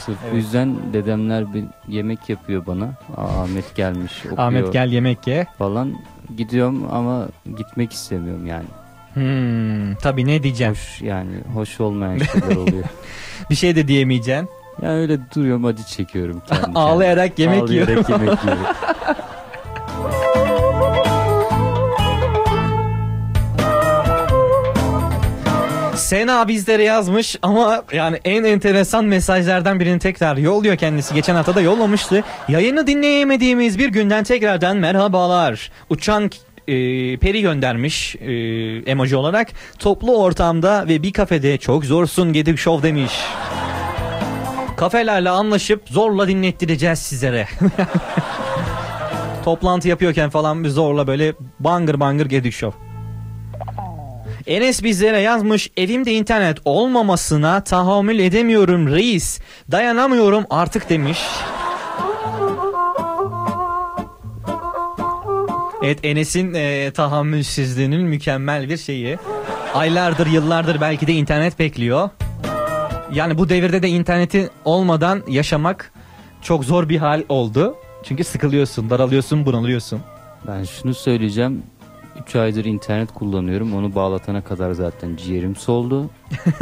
[0.06, 0.36] Sırf bu evet.
[0.36, 2.86] yüzden dedemler bir yemek yapıyor bana.
[3.18, 5.48] Aa, Ahmet gelmiş okuyor Ahmet gel yemek ye.
[5.58, 5.94] falan.
[6.38, 7.28] Gidiyorum ama
[7.58, 8.66] gitmek istemiyorum yani.
[9.14, 10.74] Hmm, tabii ne diyeceğim?
[10.74, 12.84] Hoş yani hoş olmayan şeyler oluyor.
[13.50, 14.50] Bir şey de diyemeyeceksin.
[14.82, 16.80] Yani öyle duruyorum acı çekiyorum kendi.
[16.80, 18.06] Ağlayarak yemek Ağlayarak yiyorum.
[18.10, 18.64] yemek yiyorum.
[25.96, 31.14] Sena bizlere yazmış ama yani en enteresan mesajlardan birini tekrar yolluyor kendisi.
[31.14, 32.24] Geçen hafta da yollamıştı.
[32.48, 35.72] Yayını dinleyemediğimiz bir günden tekrardan merhabalar.
[35.90, 36.32] Uçan
[36.68, 38.32] e, peri göndermiş e,
[38.92, 39.48] emoji olarak.
[39.80, 43.12] Toplu ortamda ve bir kafede çok zorsun Gedik Show demiş.
[44.78, 47.48] Kafelerle anlaşıp zorla dinlettireceğiz sizlere.
[49.46, 52.80] Toplantı yapıyorken falan bir zorla böyle bangır bangır Gedik Show.
[54.48, 59.40] Enes bizlere yazmış evimde internet olmamasına tahammül edemiyorum reis.
[59.72, 61.20] Dayanamıyorum artık demiş.
[65.84, 69.18] Evet Enes'in e, tahammülsüzlüğünün mükemmel bir şeyi.
[69.74, 72.10] Aylardır yıllardır belki de internet bekliyor.
[73.14, 75.92] Yani bu devirde de interneti olmadan yaşamak
[76.42, 77.76] çok zor bir hal oldu.
[78.04, 80.02] Çünkü sıkılıyorsun, daralıyorsun, bunalıyorsun.
[80.48, 81.64] Ben şunu söyleyeceğim.
[82.22, 83.76] 3 aydır internet kullanıyorum.
[83.76, 86.10] Onu bağlatana kadar zaten ciğerim soldu.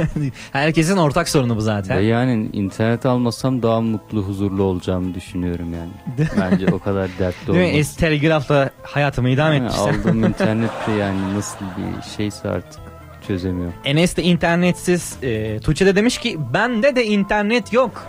[0.52, 1.98] Herkesin ortak sorunu bu zaten.
[1.98, 6.28] Ve yani internet almasam daha mutlu, huzurlu olacağımı düşünüyorum yani.
[6.40, 7.66] Bence o kadar dertli olmaz.
[7.74, 9.90] Es telgrafla hayatımı idam Yani etmişler.
[9.94, 12.82] aldığım internette yani nasıl bir şeyse artık
[13.28, 13.74] çözemiyorum.
[13.86, 15.16] Enes de internetsiz.
[15.24, 18.06] E, Tuğçe de demiş ki bende de internet yok.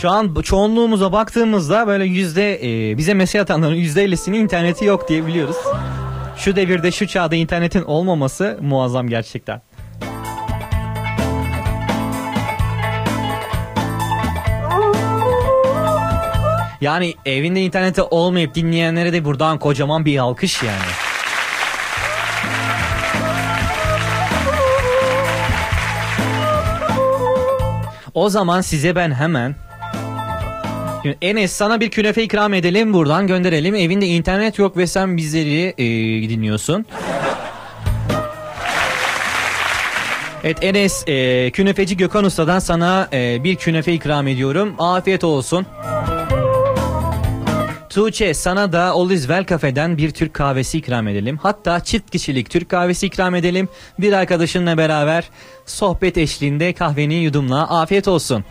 [0.00, 5.26] Şu an çoğunluğumuza baktığımızda böyle yüzde e, bize mesaj atanların yüzde ellisinin interneti yok diye
[5.26, 5.56] biliyoruz.
[6.36, 9.62] Şu devirde şu çağda internetin olmaması muazzam gerçekten.
[16.80, 20.92] Yani evinde interneti olmayıp dinleyenlere de buradan kocaman bir alkış yani.
[28.14, 29.67] O zaman size ben hemen
[31.22, 33.74] Enes sana bir künefe ikram edelim buradan gönderelim.
[33.74, 35.84] Evinde internet yok ve sen bizleri e,
[36.28, 36.86] dinliyorsun.
[40.44, 44.74] Evet Enes e, künefeci Gökhan Usta'dan sana e, bir künefe ikram ediyorum.
[44.78, 45.66] Afiyet olsun.
[47.90, 51.38] Tuğçe sana da All Is Well Cafe'den bir Türk kahvesi ikram edelim.
[51.42, 53.68] Hatta çift kişilik Türk kahvesi ikram edelim.
[53.98, 55.30] Bir arkadaşınla beraber
[55.66, 58.44] sohbet eşliğinde kahveni yudumla afiyet olsun.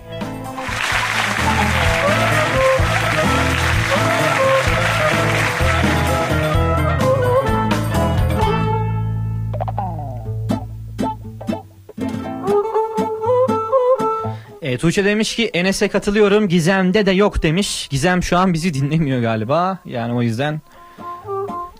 [14.67, 17.87] E, Tuğçe demiş ki Enes'e katılıyorum Gizem'de de yok demiş.
[17.87, 19.77] Gizem şu an bizi dinlemiyor galiba.
[19.85, 20.61] Yani o yüzden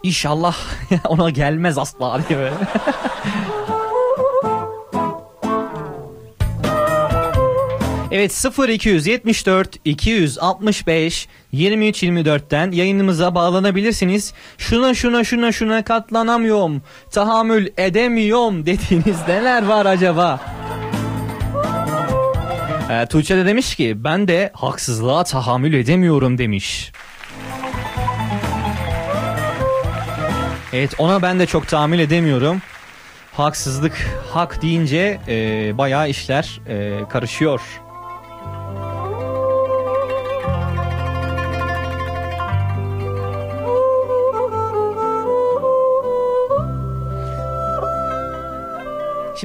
[0.03, 0.57] İnşallah
[1.05, 2.55] ona gelmez asla diye böyle.
[8.11, 14.33] Evet 0274 265 23 24'ten yayınımıza bağlanabilirsiniz.
[14.57, 16.81] Şuna şuna şuna şuna katlanamıyorum.
[17.11, 20.56] Tahammül edemiyorum dediğiniz neler var acaba?
[22.89, 26.91] Ee, Tuğçe de demiş ki ben de haksızlığa tahammül edemiyorum demiş.
[30.73, 32.61] Evet ona ben de çok tahammül edemiyorum.
[33.33, 37.61] Haksızlık, hak deyince e, bayağı işler e, karışıyor.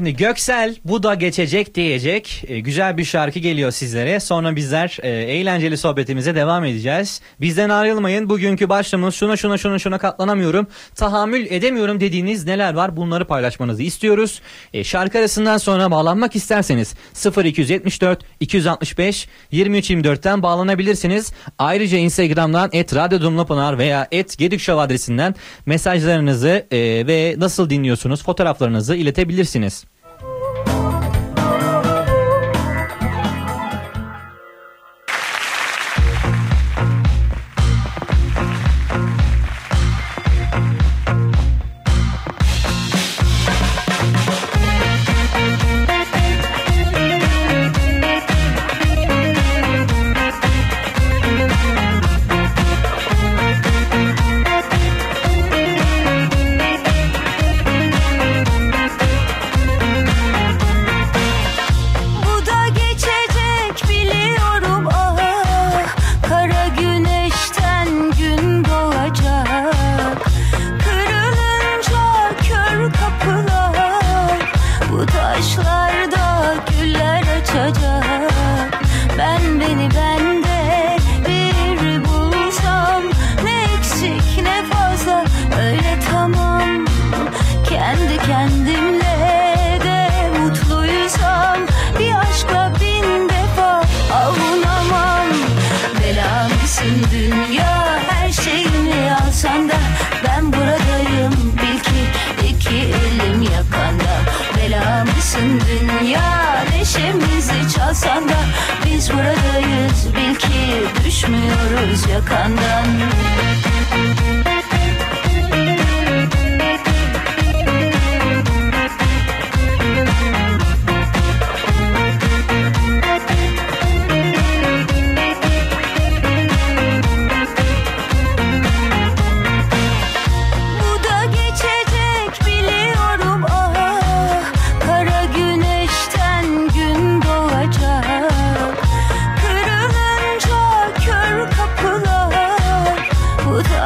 [0.02, 2.44] Şimdi Göksel bu da geçecek diyecek.
[2.48, 4.20] E, güzel bir şarkı geliyor sizlere.
[4.20, 7.20] Sonra bizler e, eğlenceli sohbetimize devam edeceğiz.
[7.40, 8.28] Bizden ayrılmayın.
[8.28, 10.66] Bugünkü başlığımız şuna şuna şuna şuna katlanamıyorum.
[10.94, 12.96] Tahammül edemiyorum dediğiniz neler var?
[12.96, 14.42] Bunları paylaşmanızı istiyoruz.
[14.74, 16.94] E, şarkı arasından sonra bağlanmak isterseniz
[17.44, 21.32] 0274 265 23 24'ten bağlanabilirsiniz.
[21.58, 25.34] Ayrıca Instagram'dan et Radyo veya et Gedik adresinden
[25.66, 29.91] mesajlarınızı e, ve nasıl dinliyorsunuz fotoğraflarınızı iletebilirsiniz.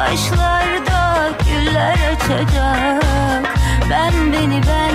[0.07, 3.57] taşlarda güller açacak.
[3.89, 4.86] Ben beni ben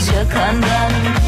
[0.00, 1.19] yalnızca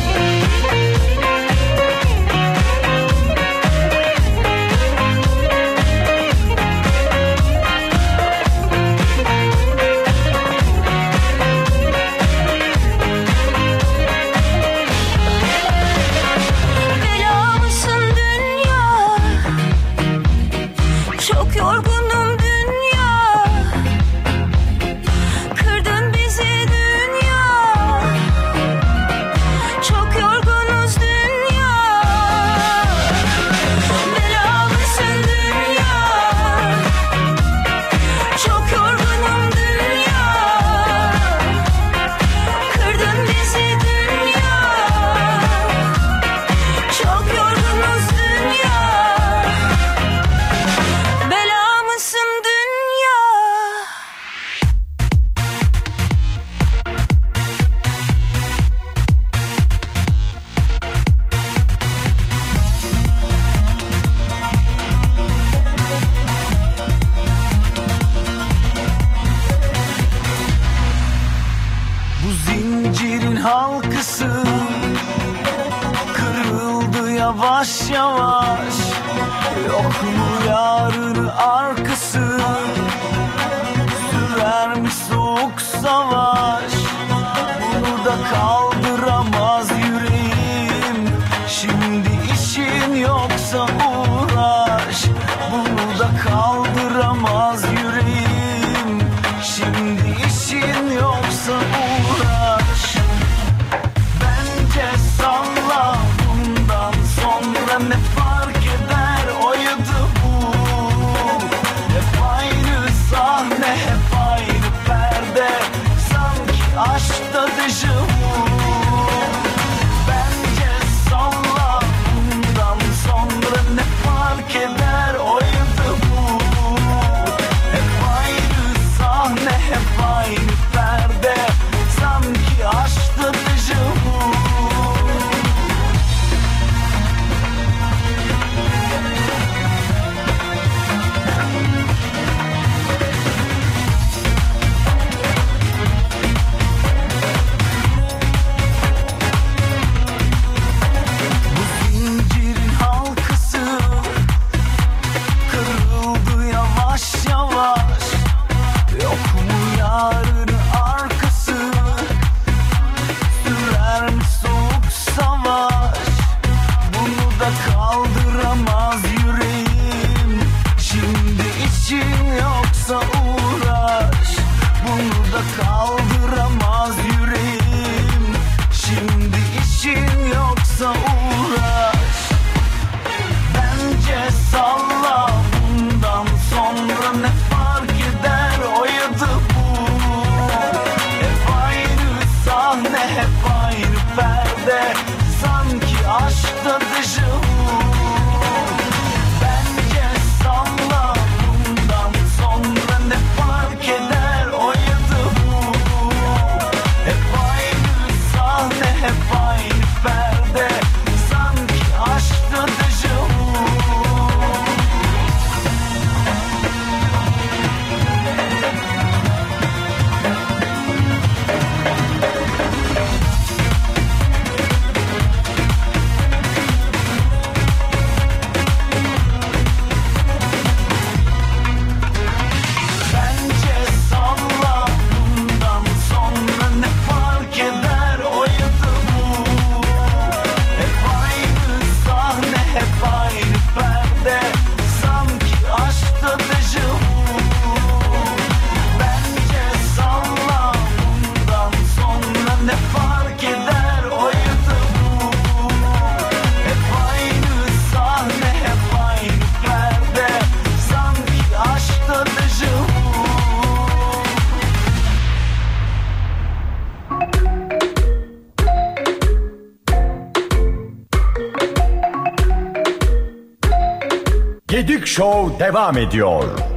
[275.23, 276.72] Show devam ediyor.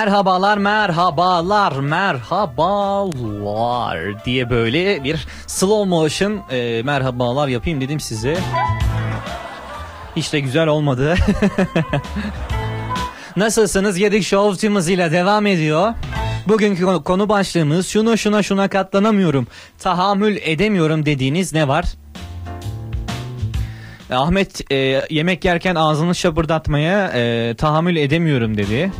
[0.00, 2.24] Merhabalar, merhabalar, merhabalar
[4.24, 8.38] diye böyle bir slow motion e, merhabalar yapayım dedim size.
[10.16, 11.14] Hiç de güzel olmadı.
[13.36, 13.98] Nasılsınız?
[13.98, 15.94] Yedik Show hızıyla devam ediyor.
[16.48, 19.46] Bugünkü konu- başlığımız şunu şuna şuna katlanamıyorum,
[19.78, 21.84] tahammül edemiyorum dediğiniz ne var?
[24.10, 28.92] Ahmet e, yemek yerken ağzını şapırdatmaya e, tahammül edemiyorum dedi.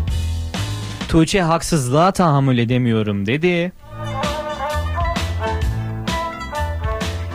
[1.10, 3.72] Tuğçe haksızlığa tahammül edemiyorum dedi.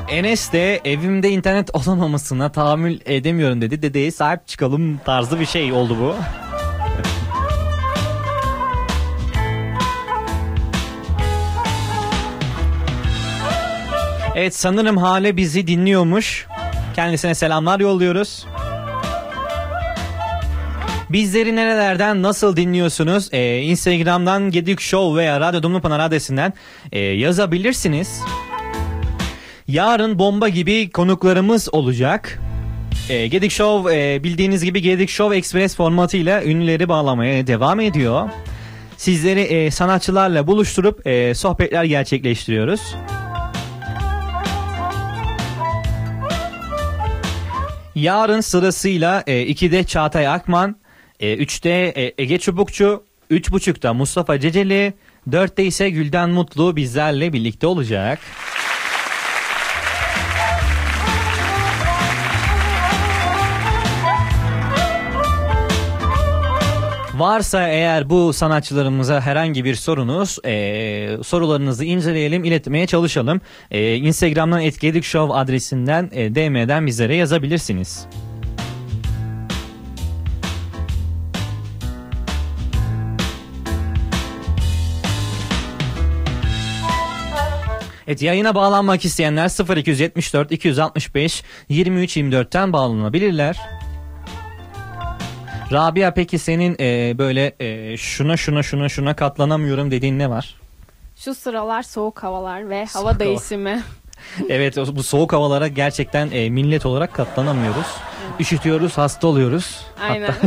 [0.09, 3.81] Enes de evimde internet olamamasına tahammül edemiyorum dedi.
[3.81, 6.15] Dedeye sahip çıkalım tarzı bir şey oldu bu.
[14.35, 16.47] Evet sanırım Hale bizi dinliyormuş.
[16.95, 18.45] Kendisine selamlar yolluyoruz.
[21.09, 23.29] Bizleri nerelerden nasıl dinliyorsunuz?
[23.31, 26.53] Ee, Instagram'dan Gedik Show veya Radyo Dumlupınar adresinden
[26.91, 28.21] e, yazabilirsiniz.
[29.67, 32.39] Yarın bomba gibi konuklarımız olacak.
[33.09, 38.29] E, Gedik Show e, bildiğiniz gibi Gedik Show Express formatıyla ünlüleri bağlamaya devam ediyor.
[38.97, 42.95] Sizleri e, sanatçılarla buluşturup e, sohbetler gerçekleştiriyoruz.
[47.95, 50.75] Yarın sırasıyla e, 2'de Çağatay Akman,
[51.19, 54.93] e, 3'te e, Ege Çubukçu, 3.30'da Mustafa Ceceli,
[55.29, 58.19] 4'te ise Gülden Mutlu bizlerle birlikte olacak.
[67.19, 73.41] Varsa eğer bu sanatçılarımıza herhangi bir sorunuz e, sorularınızı inceleyelim iletmeye çalışalım.
[73.71, 78.07] E, Instagram'dan etkiledik show adresinden e, DM'den bizlere yazabilirsiniz.
[88.07, 93.59] Evet yayına bağlanmak isteyenler 0274 265 23 24'ten bağlanabilirler.
[95.71, 100.55] Rabia peki senin e, böyle e, şuna şuna şuna şuna katlanamıyorum dediğin ne var?
[101.15, 103.19] Şu sıralar soğuk havalar ve hava hava.
[103.19, 103.83] değişimi.
[104.49, 107.87] Evet bu soğuk havalara gerçekten e, millet olarak katlanamıyoruz.
[108.39, 109.85] Üşütüyoruz, hasta oluyoruz.
[110.09, 110.31] Aynen.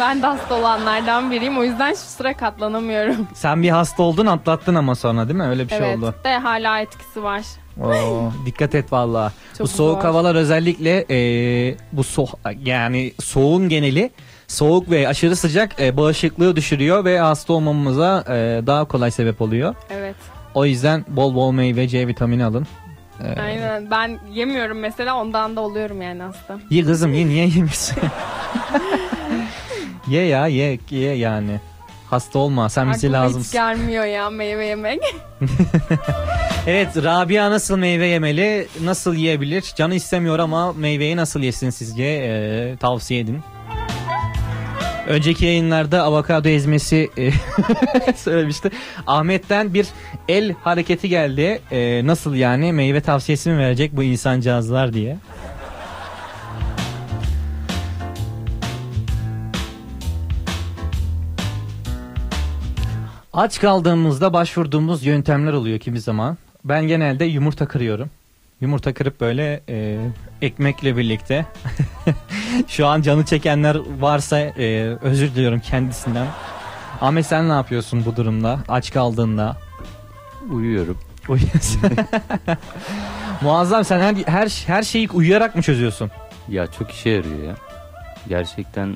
[0.00, 1.58] Ben de hasta olanlardan biriyim.
[1.58, 3.28] O yüzden şu sıra katlanamıyorum.
[3.34, 5.46] sen bir hasta oldun atlattın ama sonra değil mi?
[5.48, 5.98] Öyle bir şey evet.
[5.98, 6.14] oldu.
[6.24, 7.42] De hala etkisi var.
[7.82, 9.32] Oo, dikkat et valla.
[9.60, 10.02] Bu soğuk zor.
[10.02, 11.18] havalar özellikle e,
[11.92, 12.26] bu so
[12.64, 14.10] yani soğuğun geneli
[14.48, 19.74] soğuk ve aşırı sıcak e, bağışıklığı düşürüyor ve hasta olmamıza e, daha kolay sebep oluyor.
[19.90, 19.93] Evet.
[20.54, 22.66] O yüzden bol bol meyve C vitamini alın.
[23.24, 23.90] E, Aynen.
[23.90, 26.58] Ben yemiyorum mesela ondan da oluyorum yani hasta.
[26.70, 27.96] Ye kızım ye niye yemiyorsun?
[30.08, 31.60] Ye ya ye ye yani.
[32.10, 33.52] Hasta olma sen bize hiç lazımsın.
[33.52, 35.00] gelmiyor ya meyve yemek.
[36.66, 38.68] Evet Rabia nasıl meyve yemeli?
[38.82, 39.72] Nasıl yiyebilir?
[39.76, 42.04] Canı istemiyor ama meyveyi nasıl yesin sizce?
[42.04, 43.40] Ee, tavsiye edin.
[45.08, 47.30] Önceki yayınlarda avokado ezmesi e,
[48.16, 48.70] söylemişti.
[49.06, 49.86] Ahmet'ten bir
[50.28, 51.60] el hareketi geldi.
[51.70, 55.16] Ee, nasıl yani meyve tavsiyesi mi verecek bu insancağızlar diye.
[63.32, 66.38] Aç kaldığımızda başvurduğumuz yöntemler oluyor kimi zaman.
[66.64, 68.10] Ben genelde yumurta kırıyorum.
[68.64, 69.96] Yumurta kırıp böyle e,
[70.42, 71.46] ekmekle birlikte.
[72.68, 76.26] Şu an canı çekenler varsa e, özür diliyorum kendisinden.
[77.00, 78.58] Ahmet sen ne yapıyorsun bu durumda?
[78.68, 79.56] Aç kaldığında.
[80.50, 80.98] Uyuyorum.
[81.28, 81.80] Uyuyorsun.
[83.42, 86.10] Muazzam sen her, her, her şeyi uyuyarak mı çözüyorsun?
[86.48, 87.54] Ya çok işe yarıyor ya.
[88.28, 88.92] Gerçekten E,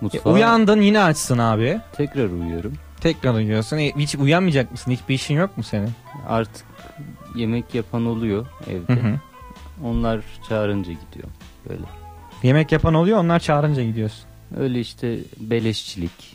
[0.00, 1.80] mutfağa uyandın yine açsın abi.
[1.96, 2.72] tekrar uyuyorum.
[3.00, 3.78] Tekrar uyuyorsun.
[3.78, 4.90] E, hiç uyanmayacak mısın?
[4.90, 5.90] Hiçbir işin yok mu senin?
[6.28, 6.66] Artık
[7.36, 9.02] yemek yapan oluyor evde.
[9.02, 9.20] Hı hı.
[9.84, 11.28] Onlar çağırınca gidiyor
[11.68, 11.82] böyle.
[12.42, 14.24] Yemek yapan oluyor onlar çağırınca gidiyorsun.
[14.60, 16.34] Öyle işte beleşçilik.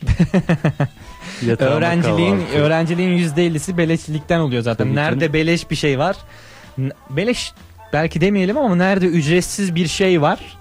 [1.58, 2.58] Öğrenciliğin kahvaltı.
[2.58, 4.84] öğrenciliğin %50'si beleşçilikten oluyor zaten.
[4.84, 5.32] Tabii nerede canım.
[5.32, 6.16] beleş bir şey var?
[7.10, 7.52] Beleş
[7.92, 10.58] belki demeyelim ama nerede ücretsiz bir şey var?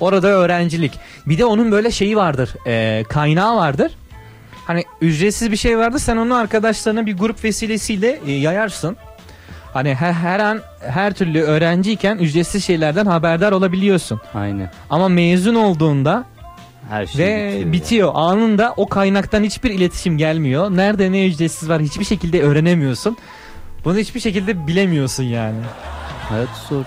[0.00, 0.92] Orada öğrencilik.
[1.26, 2.54] Bir de onun böyle şeyi vardır.
[2.66, 3.92] e, kaynağı vardır.
[4.66, 8.96] Hani ücretsiz bir şey vardı sen onu arkadaşlarına bir grup vesilesiyle e, yayarsın.
[9.72, 14.20] Hani her, her an her türlü öğrenciyken ücretsiz şeylerden haberdar olabiliyorsun.
[14.34, 14.70] Aynen.
[14.90, 16.24] Ama mezun olduğunda
[16.90, 17.72] Her şey ve bitiyor.
[17.72, 18.10] bitiyor.
[18.14, 20.70] Anında o kaynaktan hiçbir iletişim gelmiyor.
[20.70, 23.16] Nerede ne ücretsiz var hiçbir şekilde öğrenemiyorsun.
[23.84, 25.58] Bunu hiçbir şekilde bilemiyorsun yani.
[26.28, 26.84] Hayat zor.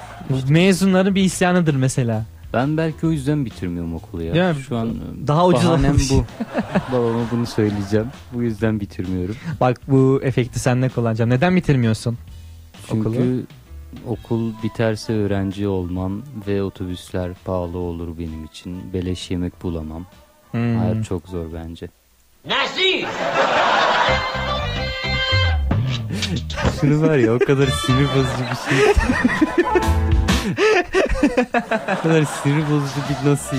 [0.50, 2.24] Mezunların bir isyanıdır mesela.
[2.54, 4.54] Ben belki o yüzden bitirmiyorum okulu ya.
[4.54, 4.56] Mi?
[4.68, 4.90] Şu an
[5.28, 6.26] Daha ucuz bahanem bu.
[6.92, 8.08] Babama bunu söyleyeceğim.
[8.34, 9.36] Bu yüzden bitirmiyorum.
[9.60, 11.30] Bak bu efekti sen ne kullanacaksın?
[11.36, 12.18] Neden bitirmiyorsun?
[12.90, 13.42] Çünkü Okulu?
[14.14, 18.94] okul biterse öğrenci olmam ve otobüsler pahalı olur benim için.
[18.94, 20.06] Beleş yemek bulamam.
[20.52, 20.76] Hmm.
[20.78, 21.88] Hayat çok zor bence.
[22.46, 22.82] Nasıl?
[26.82, 28.80] Şunu var ya o kadar sinir bozucu bir şey.
[32.00, 33.58] o kadar sinir bozucu bir nasıl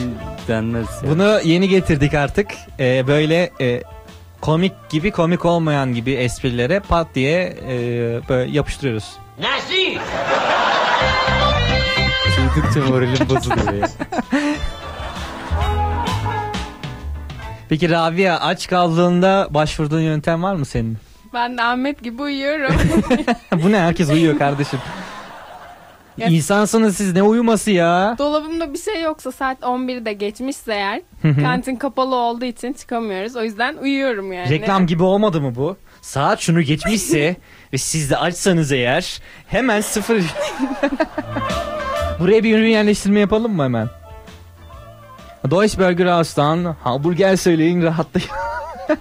[0.48, 1.10] denmez ya.
[1.10, 2.46] Bunu yeni getirdik artık.
[2.80, 3.82] Ee, böyle e,
[4.46, 7.74] komik gibi komik olmayan gibi esprilere pat diye e,
[8.28, 9.12] böyle yapıştırıyoruz.
[9.40, 10.00] Nasıl?
[12.54, 13.88] Duydukça moralim bozuluyor ya.
[17.68, 20.98] Peki Rabia aç kaldığında başvurduğun yöntem var mı senin?
[21.34, 22.74] Ben de Ahmet gibi uyuyorum.
[23.64, 24.78] Bu ne herkes uyuyor kardeşim.
[26.18, 28.14] Ya- İnsansınız siz ne uyuması ya?
[28.18, 31.00] Dolabımda bir şey yoksa saat 11'de geçmişse eğer
[31.42, 33.36] kantin kapalı olduğu için çıkamıyoruz.
[33.36, 34.50] O yüzden uyuyorum yani.
[34.50, 35.76] Reklam gibi olmadı mı bu?
[36.02, 37.36] Saat şunu geçmişse
[37.72, 40.16] ve siz de açsanız eğer hemen sıfır...
[42.20, 43.88] Buraya bir ürün yerleştirme yapalım mı hemen?
[45.50, 48.28] Deutsche Burger House'tan hamburger söyleyin rahatlayın.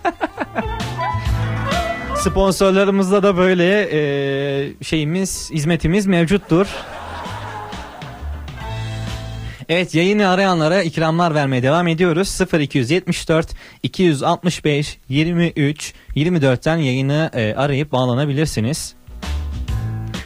[2.18, 6.68] Sponsorlarımızda da böyle e, şeyimiz, hizmetimiz mevcuttur.
[9.70, 12.40] Evet yayını arayanlara ikramlar vermeye devam ediyoruz.
[12.60, 13.48] 0274
[13.84, 18.96] 265 23 24'ten yayını e, arayıp bağlanabilirsiniz.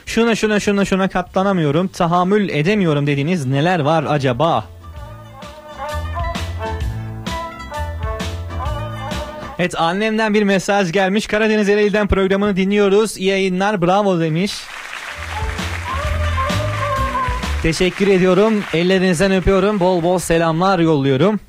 [0.05, 4.65] Şuna şuna şuna şuna katlanamıyorum, tahammül edemiyorum dediğiniz neler var acaba?
[9.59, 11.27] Evet annemden bir mesaj gelmiş.
[11.27, 13.17] Karadeniz Ereğli'den programını dinliyoruz.
[13.17, 14.53] İyi yayınlar bravo demiş.
[17.63, 18.63] Teşekkür ediyorum.
[18.73, 19.79] Ellerinizden öpüyorum.
[19.79, 21.39] Bol bol selamlar yolluyorum.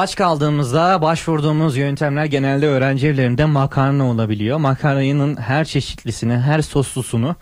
[0.00, 4.58] Aç kaldığımızda başvurduğumuz yöntemler genelde öğrenci evlerinde makarna olabiliyor.
[4.58, 7.36] Makarnanın her çeşitlisini, her soslusunu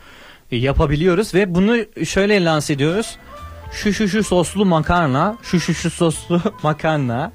[0.50, 3.16] yapabiliyoruz ve bunu şöyle lanse ediyoruz.
[3.72, 7.32] Şu şu şu soslu makarna, şu şu şu soslu makarna,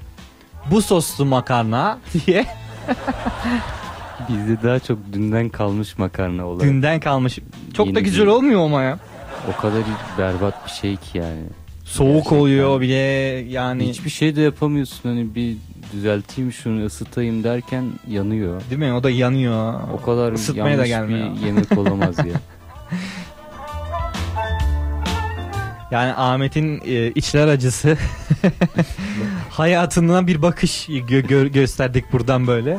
[0.70, 2.46] bu soslu makarna diye
[4.28, 6.68] Bizde daha çok dünden kalmış makarna olarak.
[6.68, 7.38] Dünden kalmış.
[7.74, 8.36] Çok da Yeni güzel değil.
[8.36, 8.98] olmuyor ama ya.
[9.52, 9.82] O kadar
[10.18, 11.42] berbat bir şey ki yani.
[11.84, 12.94] Soğuk oluyor bile
[13.48, 13.88] yani.
[13.88, 15.56] Hiçbir şey de yapamıyorsun hani bir
[15.92, 18.62] düzelteyim şunu ısıtayım derken yanıyor.
[18.70, 18.92] Değil mi?
[18.92, 19.74] O da yanıyor.
[19.92, 21.36] O kadar Isıtmaya da yanlış gelmiyor.
[21.36, 22.24] bir yemek olamaz ya.
[25.90, 27.96] Yani Ahmet'in e, içler acısı
[29.50, 32.78] hayatına bir bakış gö- gö- gösterdik buradan böyle.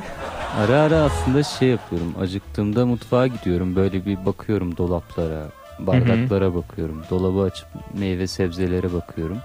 [0.59, 2.13] Ara ara aslında şey yapıyorum.
[2.21, 3.75] Acıktığımda mutfağa gidiyorum.
[3.75, 5.43] Böyle bir bakıyorum dolaplara,
[5.79, 7.01] bardaklara bakıyorum.
[7.09, 9.37] Dolabı açıp meyve sebzelere bakıyorum.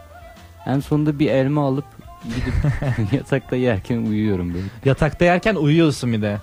[0.67, 1.85] En sonunda bir elma alıp
[2.25, 2.55] gidip
[3.13, 4.67] yatakta yerken uyuyorum böyle.
[4.85, 6.39] Yatakta yerken uyuyorsun bir de.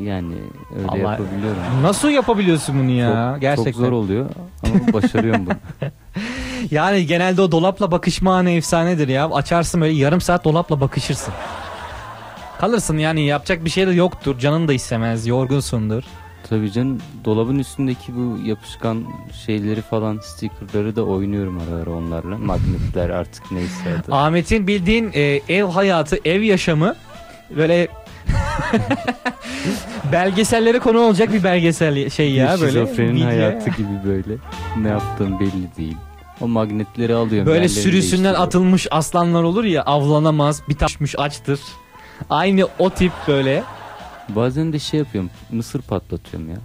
[0.00, 0.34] Yani
[0.78, 1.62] öyle Allah- yapabiliyorum.
[1.82, 3.30] Nasıl yapabiliyorsun bunu ya?
[3.32, 3.72] Çok, Gerçekten.
[3.72, 4.26] çok zor oluyor
[4.64, 5.54] ama başarıyorum bunu.
[6.70, 9.30] Yani genelde o dolapla bakışma anı efsanedir ya.
[9.30, 11.34] Açarsın böyle yarım saat dolapla bakışırsın.
[12.60, 14.38] Kalırsın yani yapacak bir şey de yoktur.
[14.38, 15.26] Canın da istemez.
[15.26, 16.04] Yorgunsundur.
[16.48, 19.04] Tabii canım dolabın üstündeki bu yapışkan
[19.46, 22.38] şeyleri falan stickerları da oynuyorum ara ara onlarla.
[22.38, 24.14] Magnetler artık neyse adı.
[24.14, 26.96] Ahmet'in bildiğin e, ev hayatı, ev yaşamı
[27.56, 27.88] böyle
[30.12, 32.72] belgesellere konu olacak bir belgesel şey ya böyle.
[32.72, 33.26] şizofrenin video.
[33.26, 34.36] hayatı gibi böyle.
[34.80, 35.96] Ne yaptığım belli değil.
[36.40, 37.52] O magnetleri alıyorum.
[37.52, 41.60] Böyle sürüsünden atılmış aslanlar olur ya avlanamaz bir taşmış açtır.
[42.30, 43.62] Aynı o tip böyle.
[44.28, 45.30] Bazen de şey yapıyorum.
[45.50, 46.56] Mısır patlatıyorum ya.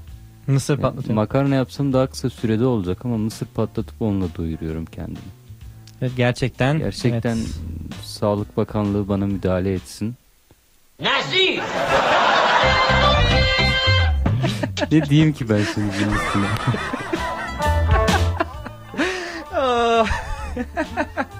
[0.47, 1.15] Mısır Yani patlatıyorum.
[1.15, 5.17] Makarna yapsam daha kısa sürede olacak ama mısır patlatıp onunla doyuruyorum kendimi.
[6.01, 6.77] Evet, gerçekten.
[6.77, 7.47] Gerçekten evet.
[8.03, 10.15] Sağlık Bakanlığı bana müdahale etsin.
[11.01, 11.61] Nasıl?
[14.91, 16.45] ne diyeyim ki ben şimdi bunun üstüne?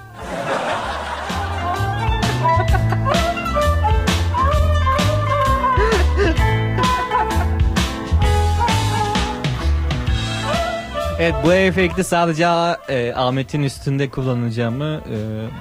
[11.20, 12.46] Evet bu efekti sadece
[12.88, 15.16] e, Ahmet'in üstünde kullanacağımı e,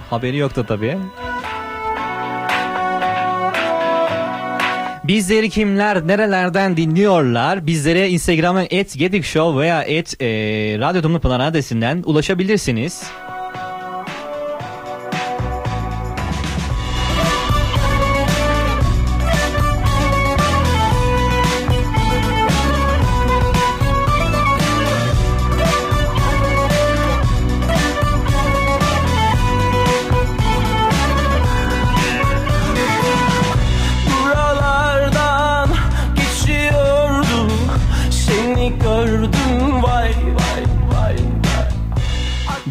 [0.10, 0.98] haberi yoktu tabii.
[5.04, 7.68] Bizleri kimler nerelerden dinliyorlar?
[7.68, 10.26] Bizlere Instagram'dan @gedikshow veya et e,
[10.80, 13.04] Radyo Dumlupınar adresinden ulaşabilirsiniz.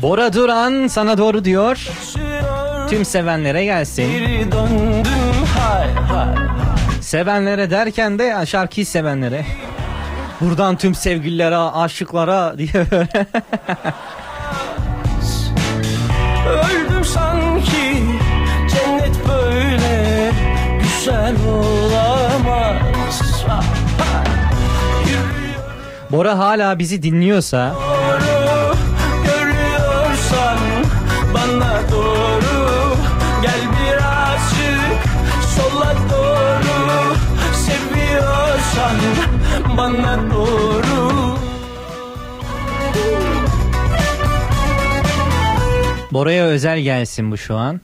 [0.09, 1.89] Bora Duran sana doğru diyor.
[2.91, 4.13] Tüm sevenlere gelsin.
[7.01, 9.47] Sevenlere derken de şarkıyı sevenlere.
[10.41, 13.09] Buradan tüm sevgililere, aşıklara diye böyle.
[16.49, 18.03] Öldüm sanki
[18.69, 20.33] cennet böyle
[20.83, 22.77] güzel olamaz
[26.11, 28.28] Bora hala bizi dinliyorsa Doğru
[35.59, 37.15] sola doğru
[37.55, 38.97] Seviyorsan
[39.77, 41.39] bana doğru
[46.13, 47.81] Bora'ya özel gelsin bu şu an.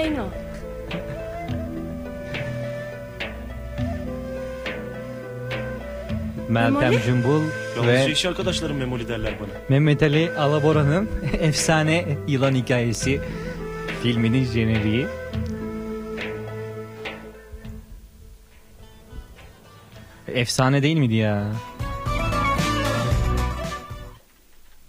[0.00, 0.28] Zeyno.
[6.48, 7.02] Meltem Memoli?
[7.06, 7.42] Cumbul
[7.86, 9.48] ve iş arkadaşlarım Memoli derler bana.
[9.68, 11.08] Mehmet Ali Alabora'nın
[11.40, 13.20] efsane yılan hikayesi
[14.02, 15.06] filminin jeneriği.
[20.28, 21.52] Efsane değil miydi ya?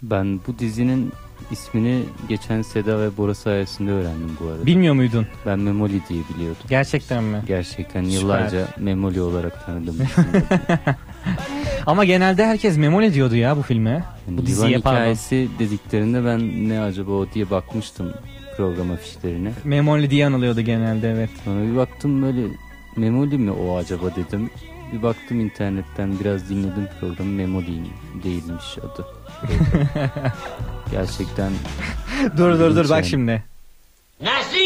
[0.02, 1.12] Ben bu dizinin
[1.52, 4.66] ismini geçen Seda ve Bora sayesinde öğrendim bu arada.
[4.66, 5.26] Bilmiyor muydun?
[5.46, 6.62] Ben Memoli diye biliyordum.
[6.68, 7.42] Gerçekten mi?
[7.46, 9.96] Gerçekten yıllarca Memoli olarak tanıdım.
[11.86, 14.04] Ama genelde herkes memoli diyordu ya bu filme.
[14.26, 14.96] bu Yılan diziye pardon.
[14.98, 18.12] hikayesi dediklerinde ben ne acaba o diye bakmıştım.
[18.56, 19.50] program afişlerini.
[19.64, 21.30] Memoli diye anılıyordu genelde evet.
[21.44, 22.40] Sonra bir baktım böyle
[22.96, 24.50] Memoli mi o acaba dedim.
[24.92, 27.80] Bir baktım internetten biraz dinledim programı Memoli
[28.24, 29.06] değilmiş adı.
[30.92, 31.52] Gerçekten
[32.36, 33.42] dur dur dur bak şimdi.
[34.20, 34.58] Nasıl?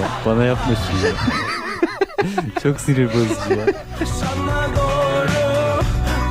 [0.00, 1.12] ya, bana yapma şunu ya.
[2.62, 3.66] Çok sinir bozucu ya.
[4.20, 5.82] Sana doğru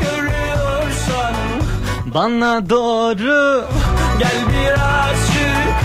[0.02, 1.34] görüyorsan
[2.06, 3.66] Bana doğru
[4.20, 5.76] Gel birazcık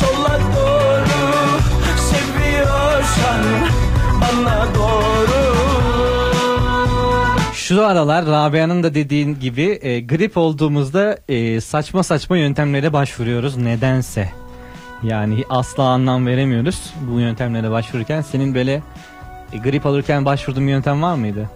[0.00, 1.20] sola doğru
[1.98, 3.42] Seviyorsan
[4.20, 5.53] bana doğru
[7.64, 14.28] Şu aralar Rabia'nın da dediğin gibi e, grip olduğumuzda e, saçma saçma yöntemlere başvuruyoruz nedense.
[15.02, 18.20] Yani asla anlam veremiyoruz bu yöntemlere başvururken.
[18.20, 18.82] Senin böyle
[19.52, 21.50] e, grip alırken başvurduğun bir yöntem var mıydı?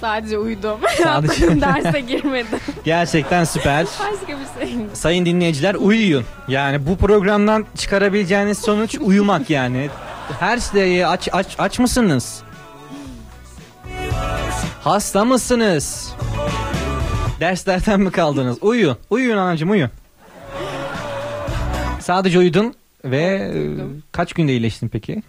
[0.00, 0.78] Sadece uyudum.
[1.02, 2.58] Sadece- derse girmedim.
[2.84, 3.86] Gerçekten süper.
[3.86, 4.76] Başka bir şey.
[4.92, 6.24] Sayın dinleyiciler uyuyun.
[6.48, 9.90] Yani bu programdan çıkarabileceğiniz sonuç uyumak yani.
[10.40, 12.42] Her şeyi aç aç aç mısınız?
[14.84, 16.14] Hasta mısınız?
[17.40, 18.58] Derslerden mi kaldınız?
[18.60, 18.96] Uyuyun.
[19.10, 19.90] Uyuyun anacığım uyuyun.
[22.00, 22.74] Sadece uyudun
[23.04, 23.52] ve e,
[24.12, 25.22] kaç günde iyileştin peki?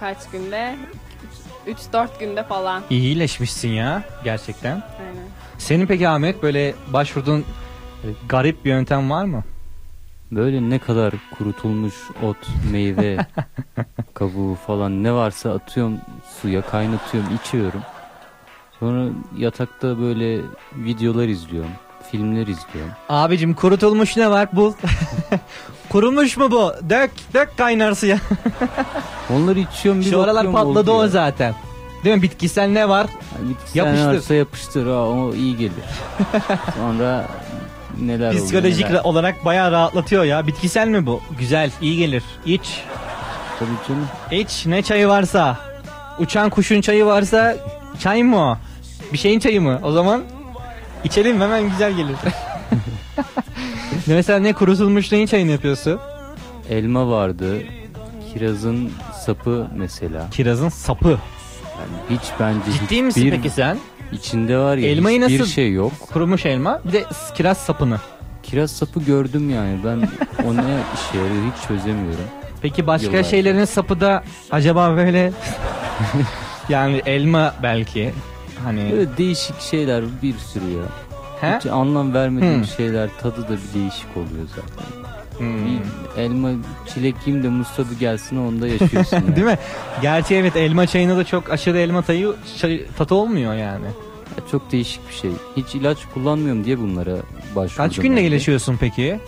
[0.00, 0.76] Kaç günde?
[1.92, 2.82] 3-4 günde falan.
[2.90, 4.82] İyi iyileşmişsin ya gerçekten.
[5.00, 5.24] Aynen.
[5.58, 7.44] Senin peki Ahmet böyle başvurduğun e,
[8.28, 9.44] garip bir yöntem var mı?
[10.32, 12.36] Böyle ne kadar kurutulmuş ot,
[12.72, 13.16] meyve,
[14.14, 15.98] kabuğu falan ne varsa atıyorum
[16.40, 17.80] suya kaynatıyorum içiyorum.
[18.80, 19.04] Sonra
[19.36, 20.40] yatakta böyle
[20.76, 21.70] videolar izliyorum,
[22.10, 22.92] filmler izliyorum.
[23.08, 24.72] Abicim kurutulmuş ne var bul.
[25.88, 26.72] Kurumuş mu bu?
[26.90, 28.18] Dök dök kaynar suya.
[29.30, 31.54] Onları içiyorum bir Şu aralar patladı o zaten.
[32.04, 32.22] Değil mi?
[32.22, 33.06] Bitkisel ne var?
[33.66, 34.06] Sen Yapıştır.
[34.06, 35.84] varsa yapıştır ha, o iyi gelir.
[36.76, 37.24] Sonra
[38.00, 38.98] neler oluyor, Psikolojik neler.
[38.98, 40.46] ra- olarak bayağı rahatlatıyor ya.
[40.46, 41.20] Bitkisel mi bu?
[41.38, 42.22] Güzel, iyi gelir.
[42.46, 42.80] İç.
[43.58, 44.06] Tabii canım.
[44.30, 45.58] İç ne çayı varsa.
[46.18, 47.56] Uçan kuşun çayı varsa
[47.98, 48.56] çay mı o?
[49.12, 49.80] Bir şeyin çayı mı?
[49.82, 50.22] O zaman
[51.04, 52.16] içelim hemen güzel gelir.
[54.06, 56.00] ne mesela ne kurutulmuş neyin çayını yapıyorsun?
[56.70, 57.58] Elma vardı.
[58.34, 58.92] Kirazın
[59.24, 60.26] sapı mesela.
[60.30, 61.08] Kirazın sapı.
[61.08, 63.78] Yani hiç bence Ciddi misin hiçbir- peki sen?
[64.12, 65.52] İçinde var ya Elmayı hiçbir nasıl?
[65.52, 65.92] şey yok.
[66.12, 66.80] Kurumuş elma.
[66.84, 67.04] Bir de
[67.36, 67.96] kiraz sapını.
[68.42, 69.96] Kiraz sapı gördüm yani ben
[70.46, 70.60] o ne
[70.94, 72.24] işe yarıyor hiç çözemiyorum.
[72.62, 73.28] Peki başka Yıllarca.
[73.30, 75.32] şeylerin sapı da acaba böyle
[76.68, 78.12] yani elma belki
[78.64, 80.82] hani Böyle değişik şeyler bir sürü ya.
[81.40, 81.56] He?
[81.58, 82.64] Hiç anlam vermediğim Hmm.
[82.64, 85.05] şeyler tadı da bir değişik oluyor zaten.
[85.38, 85.66] Hmm.
[85.66, 85.80] Bir
[86.22, 86.50] elma
[86.94, 89.36] çilek yiyeyim de muz tadı gelsin onda yaşıyorsun yani.
[89.36, 89.58] değil mi?
[90.02, 93.84] Gerçi evet elma çayında da çok aşırı elma tayı çay, tadı olmuyor yani.
[94.36, 95.30] Ya Çok değişik bir şey.
[95.56, 97.16] Hiç ilaç kullanmıyorum diye bunlara
[97.56, 97.88] başvurdum.
[97.88, 98.20] Kaç de.
[98.20, 99.20] iyileşiyorsun peki?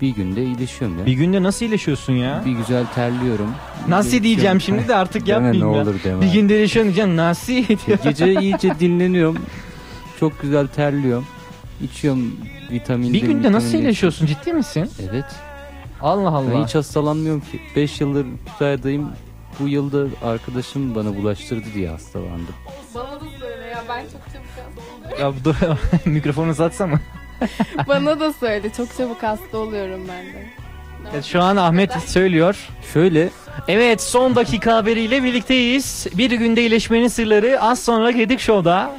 [0.00, 1.06] Bir günde iyileşiyorum ya.
[1.06, 2.42] Bir günde nasıl iyileşiyorsun ya?
[2.46, 3.50] Bir güzel terliyorum.
[3.88, 4.24] Nasıl İyileşiyorum.
[4.24, 5.82] diyeceğim şimdi de artık Deme, yapmayayım ne ya.
[5.82, 6.22] olur deme.
[6.22, 7.52] Bir günde iyileşiyorsun diyeceğim nasıl.
[8.04, 9.36] Gece iyice dinleniyorum.
[10.20, 11.26] Çok güzel terliyorum.
[11.82, 12.36] İçiyorum
[12.70, 13.84] vitamin Bir D, günde nasıl vitamin D.
[13.84, 14.90] iyileşiyorsun ciddi misin?
[15.10, 15.24] Evet.
[16.02, 16.54] Allah Allah.
[16.54, 17.60] Ben hiç hastalanmıyorum ki.
[17.76, 19.08] 5 yıldır Kütahya'dayım.
[19.60, 22.54] Bu yılda arkadaşım bana bulaştırdı diye hastalandım.
[22.94, 25.54] Bana da söyle ya ben çok çabuk hasta Ya dur
[26.10, 27.00] mikrofonu uzatsana.
[27.88, 30.46] Bana da söyle çok çabuk hasta oluyorum ben de.
[31.12, 32.56] Evet, şu an Ahmet söylüyor.
[32.92, 33.28] Şöyle.
[33.68, 36.06] Evet son dakika haberiyle birlikteyiz.
[36.14, 38.90] Bir günde iyileşmenin sırları az sonra Gedik Show'da.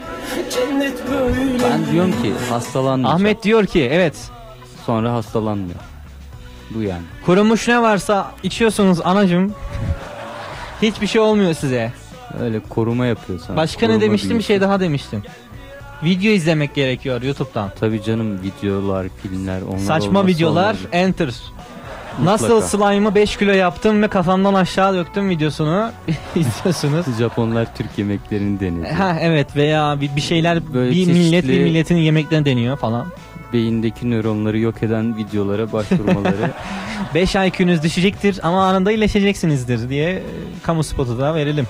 [1.63, 3.15] Ben diyorum ki hastalanmayacağım.
[3.15, 4.15] Ahmet diyor ki evet
[4.85, 5.79] Sonra hastalanmıyor.
[6.71, 7.01] Bu yani.
[7.25, 9.53] kurumuş ne varsa içiyorsunuz anacım.
[10.81, 11.93] Hiçbir şey olmuyor size.
[12.41, 13.57] Öyle koruma yapıyor sana.
[13.57, 15.23] Başka ne Koruma demiştim bir şey daha demiştim.
[16.03, 17.71] Video izlemek gerekiyor YouTube'dan.
[17.79, 20.77] Tabii canım videolar, filmler onlar Saçma videolar olmaz.
[20.91, 21.33] enter.
[22.17, 22.33] Mutlaka.
[22.55, 25.91] Nasıl slime'ı 5 kilo yaptım ve kafamdan aşağı döktüm videosunu
[26.35, 27.05] izliyorsunuz.
[27.19, 28.89] Japonlar Türk yemeklerini denedi.
[28.93, 33.05] Ha evet veya bir, bir şeyler Böyle bir millet bir çeşitli- milletin yemeklerini deniyor falan.
[33.53, 36.51] Beyindeki nöronları yok eden videolara başvurmaları
[37.15, 40.21] 5 IQ'nuz düşecektir ama anında iyileşeceksinizdir diye e,
[40.63, 41.67] kamu spotu da verelim.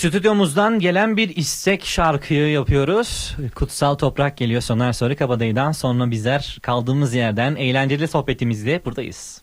[0.00, 3.36] Stüdyomuzdan gelen bir istek şarkıyı yapıyoruz.
[3.54, 9.42] Kutsal Toprak geliyor Soner Sarı Kabadayı'dan sonra bizler kaldığımız yerden eğlenceli sohbetimizle buradayız.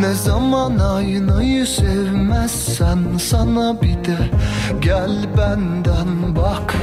[0.00, 4.16] Ne zaman aynayı sevmezsen sana bir de
[4.80, 6.74] gel benden bak.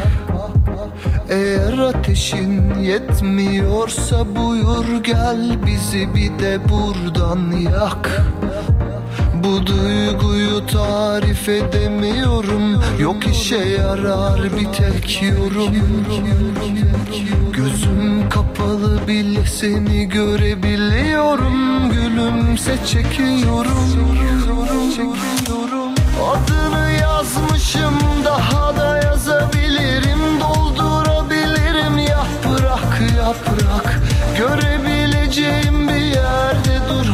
[1.29, 8.21] Eğer ateşin yetmiyorsa buyur gel bizi bir de buradan yak.
[9.43, 12.83] Bu duyguyu tarif edemiyorum.
[12.99, 15.75] Yok işe yarar bir tek yorum
[18.33, 21.89] kapalı bile seni görebiliyorum.
[21.89, 24.17] Gülümse çekiyorum
[26.31, 30.39] Adını yazmışım daha da yazabilirim.
[30.41, 34.01] Doldurabilirim yaprak yaprak
[34.37, 37.07] Görebileceğim bir yerde dur.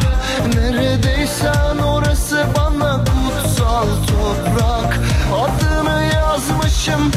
[0.55, 4.99] Neredeysen orası bana kutsal toprak.
[5.35, 7.11] Adını yazmışım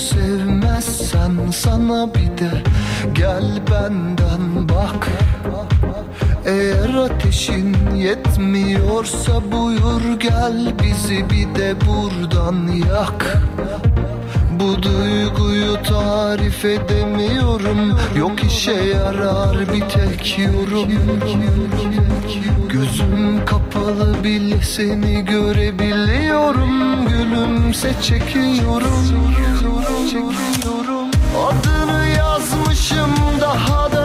[0.00, 2.50] sevmezsen sana bir de
[3.14, 5.08] gel benden bak.
[6.46, 13.42] Eğer ateşin yetmiyorsa buyur gel bizi bir de buradan yak.
[14.60, 20.88] Bu duyguyu tarif edemiyorum Yok işe yarar bir tek yorum.
[22.68, 29.30] Gözüm kapalı bile seni görebiliyorum Gülümse çekiyorum
[30.10, 33.99] Adını yazmışım daha da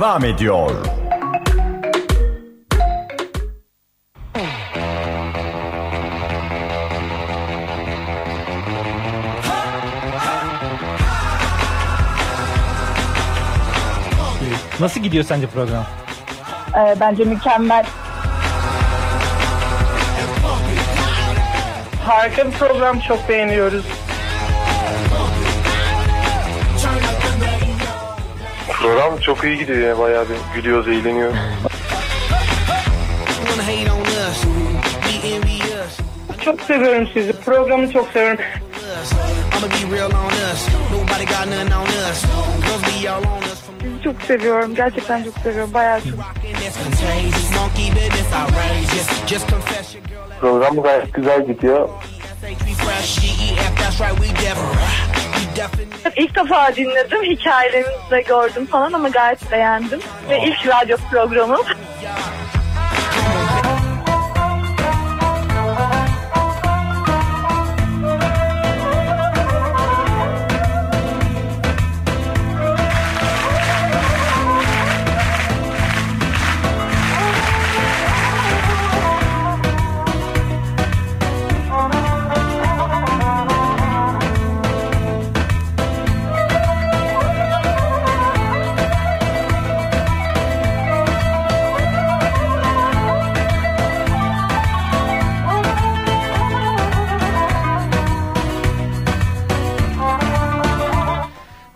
[0.00, 0.70] devam ediyor.
[14.80, 15.84] Nasıl gidiyor sence program?
[16.76, 17.86] Ee, bence mükemmel.
[22.06, 23.99] Harika bir program çok beğeniyoruz.
[28.80, 31.36] Program çok iyi gidiyor ya bayağı bir gülüyoruz eğleniyoruz.
[36.44, 37.32] Çok seviyorum sizi.
[37.32, 38.38] Programı çok seviyorum.
[43.82, 44.74] Sizi çok seviyorum.
[44.74, 45.74] Gerçekten çok seviyorum.
[45.74, 46.18] Bayağı çok.
[50.40, 51.88] Program gayet güzel gidiyor.
[56.16, 57.22] İlk defa dinledim.
[57.22, 60.00] Hikayelerinizi de gördüm falan ama gayet beğendim.
[60.30, 61.60] Ve ilk radyo programım.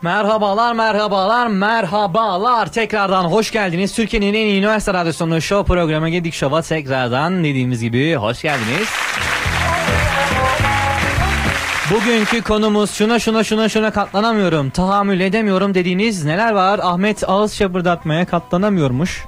[0.05, 2.73] Merhabalar, merhabalar, merhabalar.
[2.73, 3.95] Tekrardan hoş geldiniz.
[3.95, 8.89] Türkiye'nin en iyi üniversite radyosunun show programı Gedik Show'a tekrardan dediğimiz gibi hoş geldiniz.
[11.91, 16.81] Bugünkü konumuz şuna şuna şuna şuna katlanamıyorum, tahammül edemiyorum dediğiniz neler var?
[16.83, 19.25] Ahmet ağız şapırdatmaya katlanamıyormuş.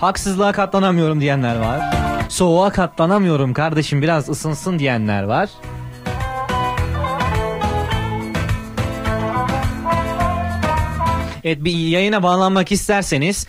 [0.00, 1.80] Haksızlığa katlanamıyorum diyenler var.
[2.28, 5.48] Soğuğa katlanamıyorum kardeşim biraz ısınsın diyenler var.
[11.48, 13.46] Evet bir yayına bağlanmak isterseniz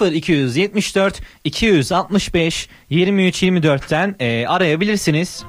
[0.00, 5.44] 0274 265 23 24'ten e, arayabilirsiniz.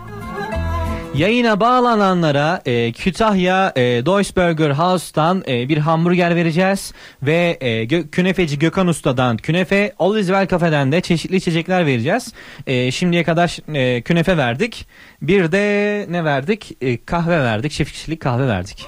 [1.16, 8.60] Yayına bağlananlara e, Kütahya e, Duisburger House'tan e, bir hamburger vereceğiz ve e, Gö- künefeci
[8.60, 12.34] Gökhan Usta'dan künefe, Olizvel Cafe'den de çeşitli içecekler vereceğiz.
[12.68, 14.88] E, şimdiye kadar e, künefe verdik.
[15.22, 16.78] Bir de ne verdik?
[16.82, 17.72] E, kahve verdik.
[17.72, 18.88] Çift kişilik kahve verdik.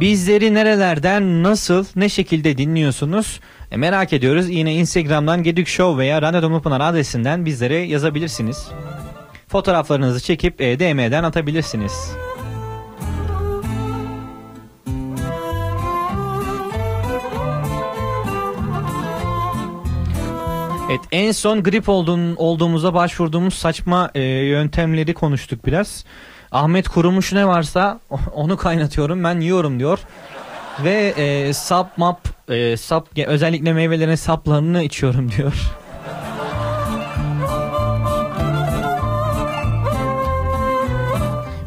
[0.00, 3.40] Bizleri nerelerden, nasıl, ne şekilde dinliyorsunuz?
[3.70, 4.50] E, merak ediyoruz.
[4.50, 8.68] Yine Instagram'dan Gedük Show veya Radyo Dumlupınar adresinden bizlere yazabilirsiniz.
[9.48, 11.92] Fotoğraflarınızı çekip e, DM'den atabilirsiniz.
[20.90, 26.04] Evet en son grip olduğun, olduğumuzda başvurduğumuz saçma e, yöntemleri konuştuk biraz.
[26.54, 28.00] Ahmet kurumuş ne varsa
[28.34, 29.98] onu kaynatıyorum ben yiyorum diyor.
[30.84, 35.54] Ve e, sap map e, sap özellikle meyvelerin saplarını içiyorum diyor.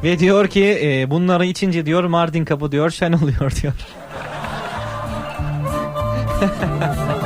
[0.04, 3.74] Ve diyor ki e, bunları içince diyor Mardin kapı diyor şen oluyor diyor.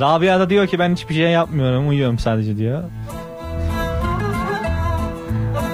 [0.00, 2.82] Rabia da diyor ki ben hiçbir şey yapmıyorum uyuyorum sadece diyor.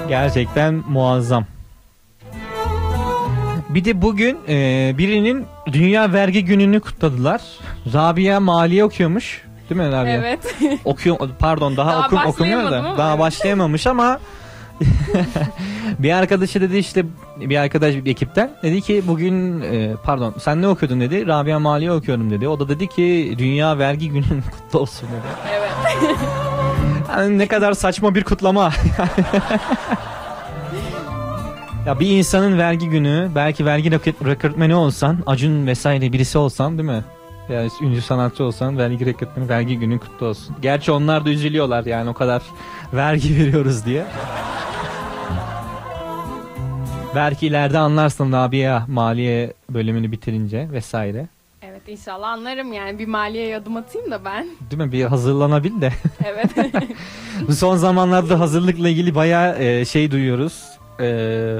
[0.07, 1.45] Gerçekten muazzam.
[3.69, 7.41] Bir de bugün e, birinin Dünya Vergi Günü'nü kutladılar.
[7.93, 9.41] Rabia maliye okuyormuş.
[9.69, 10.11] Değil mi Rabia?
[10.11, 10.55] Evet.
[10.85, 14.19] Okuyor pardon daha, Daha okum, okumuyor da ama daha başlayamamış ama
[15.99, 17.05] bir arkadaşı dedi işte
[17.37, 21.91] bir arkadaş bir ekipten dedi ki bugün e, pardon sen ne okuyordun dedi Rabia Maliye
[21.91, 22.47] okuyorum dedi.
[22.47, 25.51] O da dedi ki Dünya Vergi Günü'nün kutlu olsun dedi.
[25.53, 26.17] Evet.
[27.21, 28.63] Ne kadar saçma bir kutlama.
[31.85, 37.03] ya bir insanın vergi günü belki vergi rekortmeni olsan Acun vesaire birisi olsan değil mi?
[37.49, 40.55] Yani ünlü sanatçı olsan vergi rekortmeni vergi günün kutlu olsun.
[40.61, 42.41] Gerçi onlar da üzülüyorlar yani o kadar
[42.93, 44.05] vergi veriyoruz diye.
[47.15, 51.27] Belki ileride anlarsın Rabia maliye bölümünü bitirince vesaire.
[51.87, 54.47] Evet inşallah anlarım yani bir maliye adım atayım da ben.
[54.71, 54.91] Değil mi?
[54.91, 55.91] Bir hazırlanabil de.
[56.25, 56.49] Evet.
[57.57, 60.63] Son zamanlarda hazırlıkla ilgili bayağı e, şey duyuyoruz.
[60.99, 61.57] E,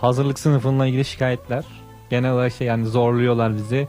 [0.00, 1.64] hazırlık sınıfıyla ilgili şikayetler.
[2.10, 3.88] Genel olarak şey yani zorluyorlar bizi.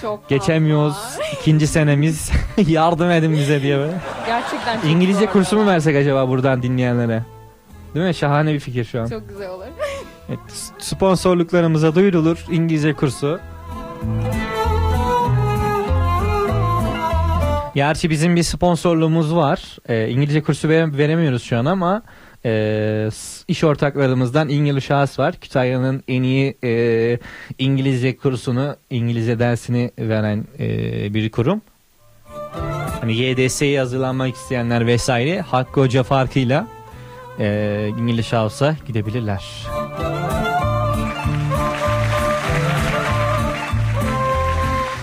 [0.00, 0.96] Çok Geçemiyoruz.
[1.40, 2.30] İkinci senemiz.
[2.66, 3.94] Yardım edin bize diye böyle.
[4.26, 5.32] Gerçekten çok İngilizce zor.
[5.32, 7.22] kursu mu versek acaba buradan dinleyenlere?
[7.94, 8.14] Değil mi?
[8.14, 9.06] Şahane bir fikir şu an.
[9.06, 9.64] Çok güzel olur.
[10.28, 10.38] Evet,
[10.78, 13.40] sponsorluklarımıza duyurulur İngilizce kursu.
[17.74, 19.76] Gerçi bizim bir sponsorluğumuz var.
[19.88, 22.02] Ee, İngilizce kursu vere- veremiyoruz şu an ama
[22.44, 23.08] e,
[23.48, 25.34] iş ortaklarımızdan English House var.
[25.40, 27.18] Kütahya'nın en iyi e,
[27.58, 30.68] İngilizce kursunu, İngilizce dersini veren e,
[31.14, 31.62] bir kurum.
[33.00, 36.66] Hani YDS'ye hazırlanmak isteyenler vesaire Hakkı Hoca farkıyla
[37.40, 39.44] e, İngiliz House'a gidebilirler.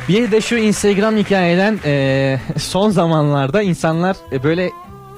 [0.08, 4.72] Bir de şu Instagram hikayeden e, son zamanlarda insanlar e, böyle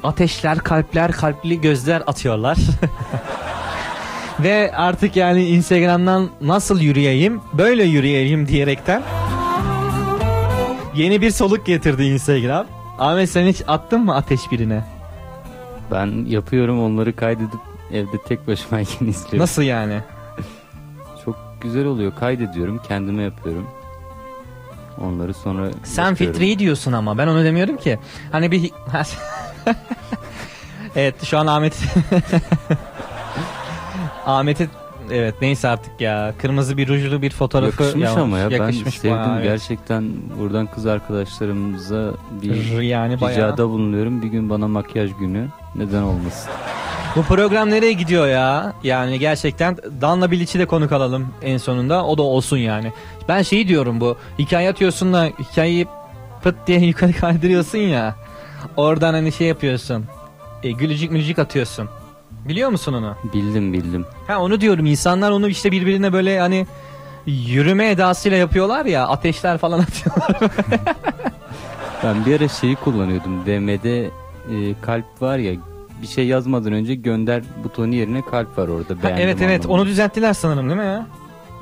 [0.03, 2.57] ateşler, kalpler, kalpli gözler atıyorlar.
[4.39, 9.03] Ve artık yani Instagram'dan nasıl yürüyeyim, böyle yürüyeyim diyerekten
[10.95, 12.65] yeni bir soluk getirdi Instagram.
[12.99, 14.83] Ahmet sen hiç attın mı ateş birine?
[15.91, 17.59] Ben yapıyorum onları kaydedip
[17.91, 19.39] evde tek başımayken izliyorum.
[19.39, 19.99] Nasıl yani?
[21.25, 22.11] Çok güzel oluyor.
[22.19, 23.67] Kaydediyorum, kendime yapıyorum.
[25.01, 27.99] Onları sonra Sen fitri diyorsun ama ben onu demiyorum ki.
[28.31, 28.71] Hani bir
[30.95, 31.75] Evet şu an Ahmet
[34.25, 34.69] Ahmet'i
[35.11, 39.17] evet neyse artık ya kırmızı bir rujlu bir fotoğrafı Yakışmış ama ya yakışmış ben sevdim
[39.17, 39.43] bayağı, evet.
[39.43, 40.03] gerçekten
[40.39, 42.11] buradan kız arkadaşlarımıza
[42.41, 43.37] bir Yani bayağı.
[43.37, 46.51] ricada bulunuyorum bir gün bana makyaj günü neden olmasın.
[47.15, 48.73] Bu program nereye gidiyor ya?
[48.83, 52.05] Yani gerçekten Danla Bilic'i de konuk alalım en sonunda.
[52.05, 52.91] O da olsun yani.
[53.27, 54.17] Ben şeyi diyorum bu.
[54.39, 55.87] Hikaye atıyorsun da hikayeyi
[56.43, 58.15] pıt diye yukarı kaydırıyorsun ya.
[58.77, 60.05] Oradan hani şey yapıyorsun.
[60.63, 61.89] E, gülücük mülücük atıyorsun.
[62.47, 63.15] Biliyor musun onu?
[63.33, 64.05] Bildim bildim.
[64.27, 66.67] Ha onu diyorum insanlar onu işte birbirine böyle hani
[67.25, 70.51] yürüme edasıyla yapıyorlar ya ateşler falan atıyorlar.
[72.03, 73.45] Ben bir ara şeyi kullanıyordum.
[73.45, 74.11] DM'de e,
[74.81, 75.53] kalp var ya
[76.01, 78.93] bir şey yazmadan önce gönder butonu yerine kalp var orada.
[79.01, 79.67] Ha, evet evet anlamında.
[79.81, 81.07] onu düzelttiler sanırım değil mi ya?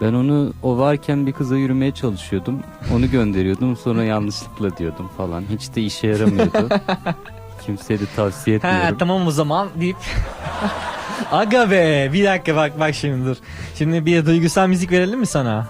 [0.01, 2.59] Ben onu o varken bir kıza yürümeye çalışıyordum.
[2.95, 5.43] Onu gönderiyordum sonra yanlışlıkla diyordum falan.
[5.49, 6.69] Hiç de işe yaramıyordu.
[7.65, 8.97] Kimseye de tavsiye Ha etmiyorum.
[8.97, 9.97] tamam o zaman deyip
[11.31, 13.35] Aga be bir dakika bak bak şimdi dur.
[13.77, 15.67] Şimdi bir duygusal müzik verelim mi sana?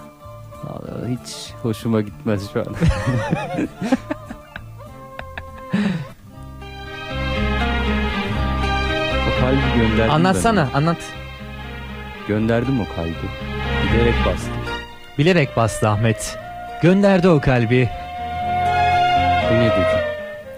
[0.63, 2.65] Vallahi Hiç hoşuma gitmez şu an.
[9.27, 10.77] o kalbi gönderdim Anlatsana ben.
[10.77, 10.97] anlat.
[12.27, 13.13] Gönderdim o kalbi.
[13.91, 14.53] Giderek bastım.
[15.18, 16.38] Bilerek bastı Ahmet.
[16.81, 17.89] Gönderdi o kalbi.
[19.51, 19.85] Ne dedi?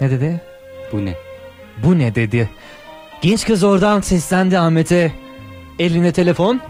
[0.00, 0.40] Ne dedi?
[0.94, 1.14] Bu ne?
[1.82, 2.50] Bu ne dedi.
[3.22, 5.12] Genç kız oradan seslendi Ahmet'e.
[5.78, 6.60] Eline telefon.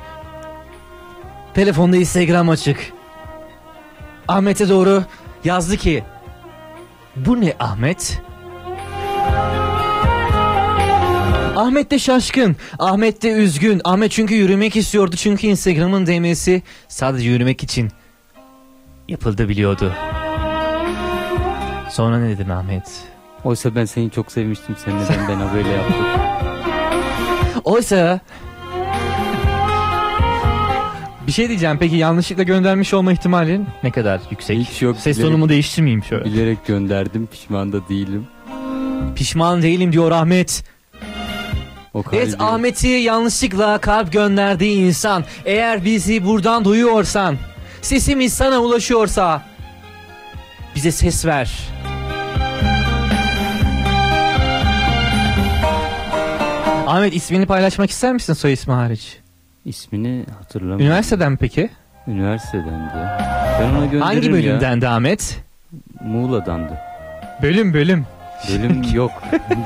[1.54, 2.92] Telefonda Instagram açık.
[4.28, 5.04] Ahmet'e doğru
[5.44, 6.04] yazdı ki
[7.16, 8.22] Bu ne Ahmet?
[11.56, 12.56] Ahmet de şaşkın.
[12.78, 13.80] Ahmet de üzgün.
[13.84, 15.16] Ahmet çünkü yürümek istiyordu.
[15.16, 17.90] Çünkü Instagram'ın DM'si sadece yürümek için
[19.08, 19.92] yapıldı biliyordu.
[21.90, 23.13] Sonra ne dedin Ahmet?
[23.44, 24.76] Oysa ben seni çok sevmiştim.
[24.84, 26.06] Sen neden bana böyle yaptın?
[27.64, 28.20] Oysa
[31.26, 34.58] bir şey diyeceğim peki yanlışlıkla göndermiş olma ihtimalin ne kadar yüksek?
[34.58, 34.96] Hiç yok.
[34.96, 36.24] Ses bilerek- tonumu değiştirmeyeyim şöyle.
[36.24, 37.26] Bilerek gönderdim.
[37.26, 38.26] Pişman da değilim.
[39.16, 40.64] Pişman değilim diyor Ahmet.
[41.94, 42.16] O kalbi...
[42.16, 45.24] Evet Ahmet'i yanlışlıkla kalp gönderdiği insan.
[45.44, 47.36] Eğer bizi buradan duyuyorsan,
[47.82, 49.42] sesimiz sana ulaşıyorsa
[50.74, 51.73] bize ses ver.
[56.86, 59.18] Ahmet ismini paylaşmak ister misin soy ismi hariç?
[59.64, 60.86] İsmini hatırlamıyorum.
[60.86, 61.70] Üniversiteden mi peki?
[62.06, 63.18] Üniversiteden de.
[63.60, 64.32] Ben ona gönderirim Hangi ya.
[64.32, 65.40] bölümdendi Ahmet?
[66.04, 66.78] Muğla'dandı.
[67.42, 68.06] Bölüm bölüm.
[68.50, 69.10] Bölüm yok.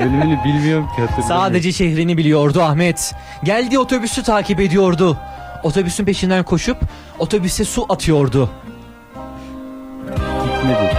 [0.01, 1.29] Bölümünü bilmiyorum ki hatırlamıyorum.
[1.29, 3.15] Sadece şehrini biliyordu Ahmet.
[3.45, 5.19] Geldiği otobüsü takip ediyordu.
[5.63, 6.77] Otobüsün peşinden koşup
[7.19, 8.51] otobüse su atıyordu.
[10.45, 10.95] Gitmedi.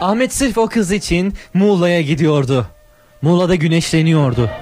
[0.00, 2.66] Ahmet sırf o kız için Muğla'ya gidiyordu.
[3.22, 4.50] Muğla'da güneşleniyordu.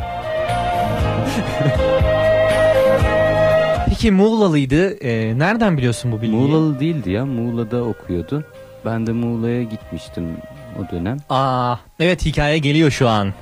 [3.89, 5.05] Peki Muğla'lıydı.
[5.05, 6.41] Ee, nereden biliyorsun bu bilgiyi?
[6.41, 7.27] Muğla'lı değildi ya.
[7.27, 8.45] Muğla'da okuyordu.
[8.85, 10.37] Ben de Muğla'ya gitmiştim
[10.81, 11.17] o dönem.
[11.31, 13.33] Aa, evet hikaye geliyor şu an.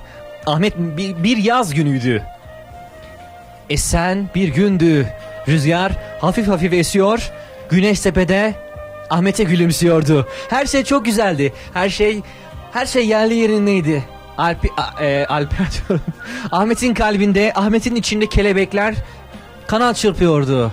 [0.47, 2.23] Ahmet bir, bir yaz günüydü.
[3.71, 5.07] Esen bir gündü.
[5.49, 7.31] Rüzgar hafif hafif esiyor.
[7.71, 8.55] Güneş tepede
[9.11, 10.29] Ahmet'e gülümsüyordu.
[10.51, 11.53] Her şey çok güzeldi.
[11.75, 12.21] Her şey
[12.73, 14.05] her şey yerli yerindeydi.
[14.39, 14.65] Alp,
[15.01, 16.05] e, diyorum.
[16.53, 18.95] Ahmet'in kalbinde, Ahmet'in içinde kelebekler
[19.67, 20.73] kanat çırpıyordu.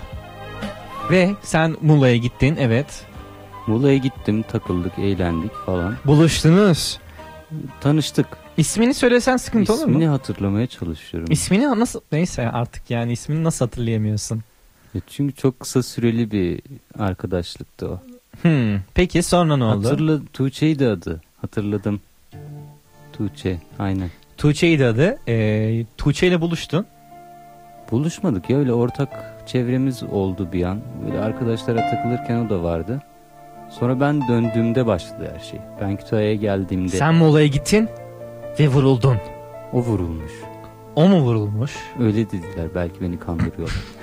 [1.12, 3.06] Ve sen Muğla'ya gittin, evet.
[3.68, 5.96] Muğla'ya gittim, takıldık, eğlendik falan.
[6.06, 7.00] Buluştunuz.
[7.82, 8.28] Tanıştık.
[8.58, 9.90] İsmini söylesen sıkıntı olur mu?
[9.90, 11.32] İsmini hatırlamaya çalışıyorum.
[11.32, 14.44] İsmini nasıl neyse artık yani ismini nasıl hatırlayamıyorsun?
[14.94, 16.62] Ya çünkü çok kısa süreli bir
[17.00, 18.00] arkadaşlıktı o.
[18.42, 19.86] Hmm, peki sonra ne oldu?
[19.88, 21.22] Hatırla Tuğçe'ydi adı.
[21.42, 22.02] Hatırladım.
[23.20, 24.10] Tuğçe aynen.
[24.38, 25.18] Tuğçe'ydi adı.
[25.28, 26.86] Ee, Tuğçe ile buluştun.
[27.92, 29.10] Buluşmadık ya öyle ortak
[29.46, 30.80] çevremiz oldu bir an.
[31.06, 33.02] Böyle arkadaşlara takılırken o da vardı.
[33.70, 35.60] Sonra ben döndüğümde başladı her şey.
[35.82, 37.90] Ben Kütahya'ya geldiğimde Sen Muğla'ya gittin
[38.60, 39.18] ve vuruldun.
[39.74, 40.32] o vurulmuş.
[40.96, 41.72] O mu vurulmuş?
[42.00, 43.76] Öyle dediler belki beni kandırıyorlar.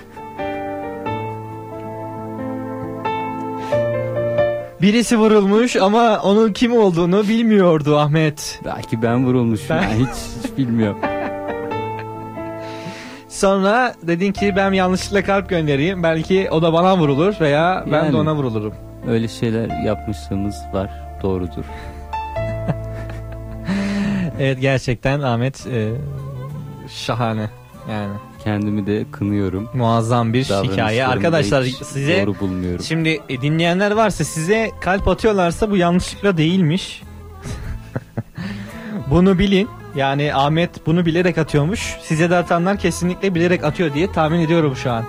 [4.83, 8.61] Birisi vurulmuş ama onun kim olduğunu bilmiyordu Ahmet.
[8.65, 9.77] belki ben vurulmuşum.
[9.77, 10.99] Ben- yani hiç, hiç bilmiyorum.
[13.29, 16.03] Sonra dedin ki ben yanlışlıkla kalp göndereyim.
[16.03, 18.17] Belki o da bana vurulur veya ben de Yani.
[18.17, 18.75] ona vurulurum.
[19.09, 20.91] Öyle şeyler yapmışlığımız var.
[21.23, 21.65] Doğrudur.
[24.41, 25.89] Evet gerçekten Ahmet e,
[26.89, 27.51] şahane.
[27.91, 28.13] Yani
[28.47, 29.69] Kendimi de kınıyorum.
[29.75, 31.07] muazzam bir hikaye.
[31.07, 32.85] Arkadaşlar size doğru bulmuyorum.
[32.85, 37.03] Şimdi e, dinleyenler varsa size kalp atıyorlarsa bu yanlışlıkla değilmiş.
[39.11, 39.69] bunu bilin.
[39.97, 41.97] Yani Ahmet bunu bilerek atıyormuş.
[42.03, 45.05] Size de atanlar kesinlikle bilerek atıyor diye tahmin ediyorum şu an.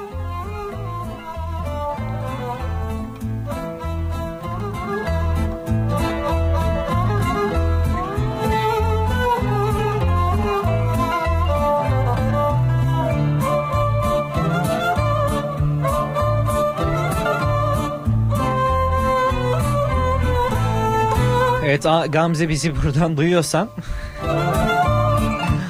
[21.86, 23.70] Evet Gamze bizi buradan duyuyorsan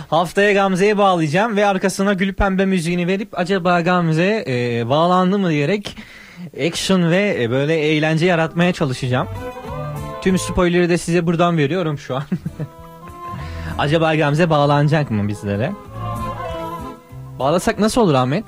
[0.10, 5.98] Haftaya Gamze'ye bağlayacağım ve arkasına gül pembe müziğini verip acaba Gamze e, bağlandı mı diyerek
[6.68, 9.28] action ve e, böyle eğlence yaratmaya çalışacağım.
[10.22, 12.24] Tüm spoiler'ı da size buradan veriyorum şu an.
[13.78, 15.72] acaba Gamze bağlanacak mı bizlere?
[17.40, 18.46] Bağlasak nasıl olur Ahmet?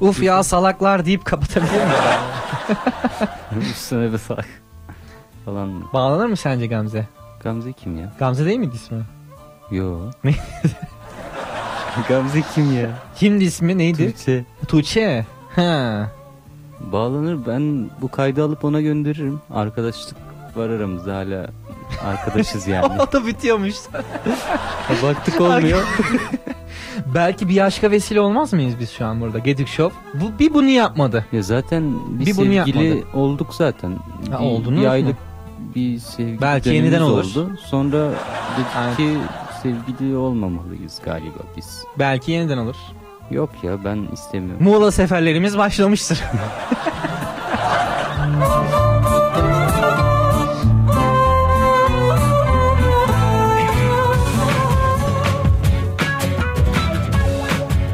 [0.00, 1.88] Uf ya salaklar deyip kapatabilir miyim?
[3.70, 4.64] Üstüne bir salak
[5.44, 5.92] falan.
[5.92, 7.08] Bağlanır mı sence Gamze?
[7.40, 8.12] Gamze kim ya?
[8.18, 9.02] Gamze değil miydi ismi?
[9.70, 9.98] Yo.
[10.24, 10.34] Ne?
[12.08, 12.90] Gamze kim ya?
[13.16, 14.12] Kimdi ismi neydi?
[14.12, 14.44] Tuğçe.
[14.68, 15.26] Tuğçe.
[15.56, 16.06] Ha.
[16.80, 19.40] Bağlanır ben bu kaydı alıp ona gönderirim.
[19.54, 20.16] Arkadaşlık
[20.56, 21.46] var aramızda hala
[22.04, 22.86] arkadaşız yani.
[23.08, 23.74] o da bitiyormuş.
[25.02, 25.84] Baktık olmuyor.
[27.14, 29.38] Belki bir aşka vesile olmaz mıyız biz şu an burada?
[29.38, 29.98] Gedik Show.
[30.14, 31.26] Bu, bir bunu yapmadı.
[31.32, 33.06] Ya zaten bir, Bir bunu sevgili yapmadı.
[33.14, 33.90] olduk zaten.
[34.30, 35.12] Ha, bir, oldunuz bir mu?
[35.74, 37.24] Bir sevgili Belki yeniden olur.
[37.24, 37.58] oldu.
[37.66, 38.10] Sonra
[38.56, 39.18] dedik ki
[39.62, 41.84] sevgili olmamalıyız galiba biz.
[41.98, 42.76] Belki yeniden olur.
[43.30, 44.64] Yok ya ben istemiyorum.
[44.64, 46.20] Muğla seferlerimiz başlamıştır.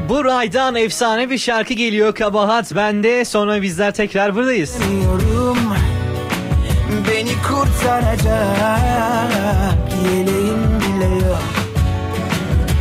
[0.08, 3.24] Buraydan efsane bir şarkı geliyor Kabahat bende.
[3.24, 4.76] Sonra bizler tekrar buradayız.
[4.80, 5.56] Bilmiyorum
[7.70, 9.30] Kurtaracak.
[10.04, 11.42] Yeleğim bile yok.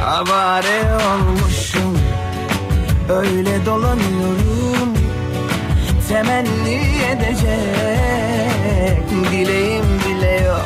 [0.07, 1.98] Avare olmuşum.
[3.10, 4.94] Öyle dolanıyorum.
[6.10, 10.66] Temenni edecek Dileğim bile yok.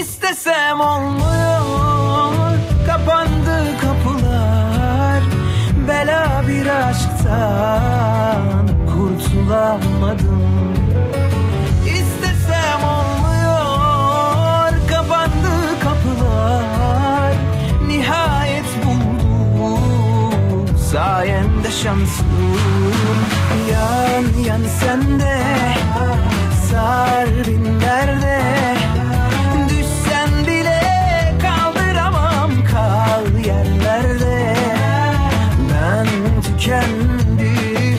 [0.00, 2.56] İstesem olmuyor.
[2.86, 5.22] Kapandı kapılar.
[5.88, 8.42] Bela bir aşktan
[8.86, 10.40] Kurtulamadım
[18.10, 19.78] Nihayet buldum.
[20.92, 22.26] Sayende şansım
[23.72, 25.38] Yan yan sende.
[26.70, 28.40] Sar bin derde
[29.68, 30.82] Düşsen bile
[31.42, 32.50] kaldıramam.
[32.72, 34.54] Kal yerlerde.
[35.70, 36.06] Ben
[36.42, 37.98] tükendim.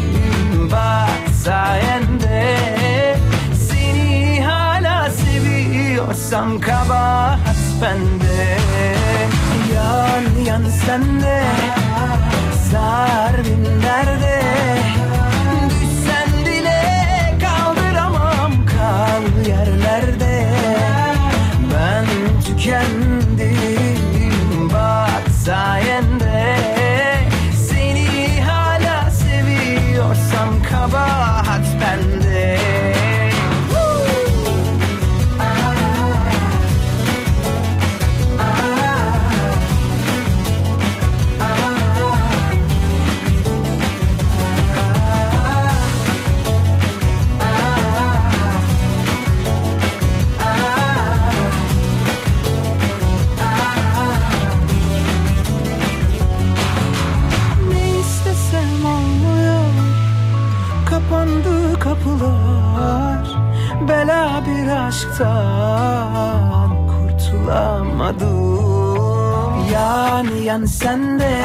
[0.72, 2.56] Bak sayende.
[3.70, 8.11] Seni hala seviyorsam kabahat bende
[10.88, 11.21] Yan
[65.22, 68.32] aşktan Kurtulamadım.
[69.74, 71.42] Yan yan sende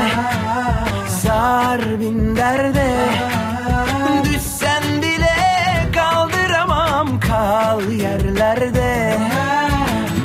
[1.09, 2.95] Sar bin derde
[4.25, 5.37] Düşsen bile
[5.95, 7.21] kaldıramam.
[7.21, 9.19] Kal yerlerde.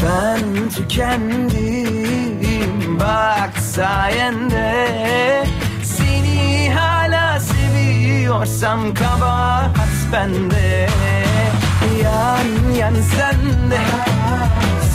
[0.04, 2.22] Ben tükendim.
[3.00, 4.88] Bak sayende.
[5.84, 9.72] Seni hala seviyorsam kabahat
[10.14, 11.01] bende
[12.82, 13.82] Yan yan sende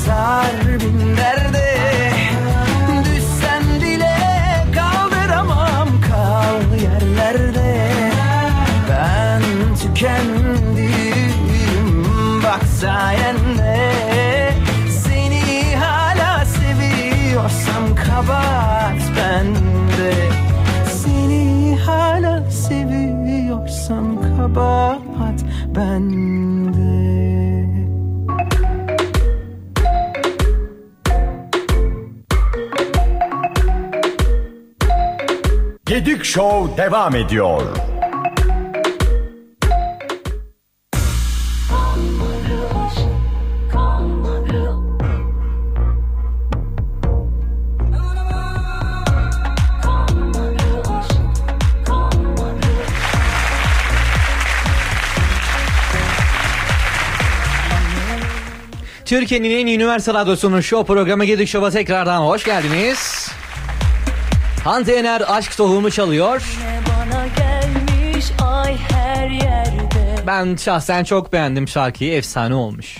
[0.04, 1.68] Sar bin derde.
[3.04, 4.16] Düşsen bile
[4.74, 7.70] kaldıramam Kal yerlerde.
[8.90, 9.42] Ben
[9.80, 11.30] tükendim
[12.44, 13.90] Bak sayende.
[15.04, 20.14] Seni hala seviyorsam kabahat bende.
[21.02, 24.06] Seni hala seviyorsam
[24.36, 25.40] kabahat
[25.76, 26.05] bende
[36.36, 37.62] Show devam ediyor.
[59.04, 63.35] Türkiye'nin en iyi üniversite radyosunun show programı Gedik Show'a tekrardan hoş geldiniz.
[64.66, 66.42] Hande Yener Aşk Tohumu çalıyor.
[66.88, 72.12] Bana gelmiş ay her yerde Ben şahsen çok beğendim şarkıyı.
[72.12, 72.96] Efsane olmuş.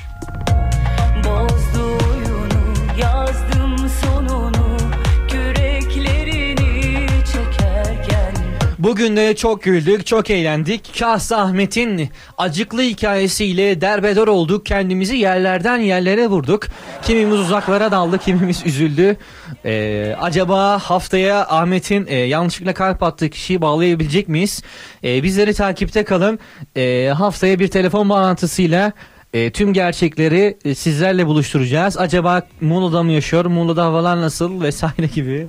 [8.87, 10.97] Bugün de çok güldük, çok eğlendik.
[10.97, 12.09] Şahs Ahmet'in
[12.39, 14.67] acıklı hikayesiyle derbeder olduk.
[14.67, 16.63] Kendimizi yerlerden yerlere vurduk.
[17.03, 19.17] Kimimiz uzaklara daldı, kimimiz üzüldü.
[19.65, 24.63] Ee, acaba haftaya Ahmet'in e, yanlışlıkla kalp attığı kişiyi bağlayabilecek miyiz?
[25.05, 26.39] Ee, bizleri takipte kalın.
[26.77, 28.93] Ee, haftaya bir telefon bağlantısıyla
[29.35, 31.99] e, tüm gerçekleri e, sizlerle buluşturacağız.
[31.99, 33.45] Acaba Muğla'da mı yaşıyor?
[33.45, 34.63] Muğla'da havalar nasıl?
[34.63, 35.47] Vesaire gibi.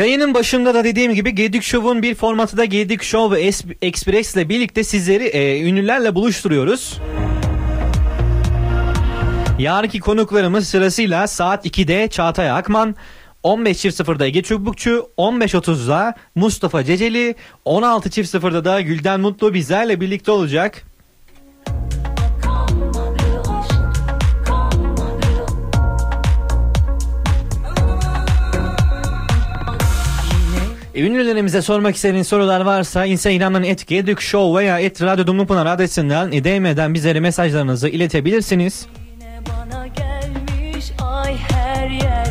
[0.00, 4.34] Yayının başında da dediğim gibi Gedik Show'un bir formatı da Gedik Show ve Es- Express
[4.34, 7.00] ile birlikte sizleri e, ünlülerle buluşturuyoruz.
[9.58, 12.94] Yarınki konuklarımız sırasıyla saat 2'de Çağatay Akman,
[13.44, 17.34] 15.00'da Ege Çubukçu, 15.30'da Mustafa Ceceli,
[17.66, 20.89] 16.00'da da Gülden Mutlu bizlerle birlikte olacak.
[31.00, 38.86] Ünlülerimize sormak istediğiniz sorular varsa Instagram'dan @gedukshow veya @radyodumlupınar adresinden e, DM'den bizlere mesajlarınızı iletebilirsiniz.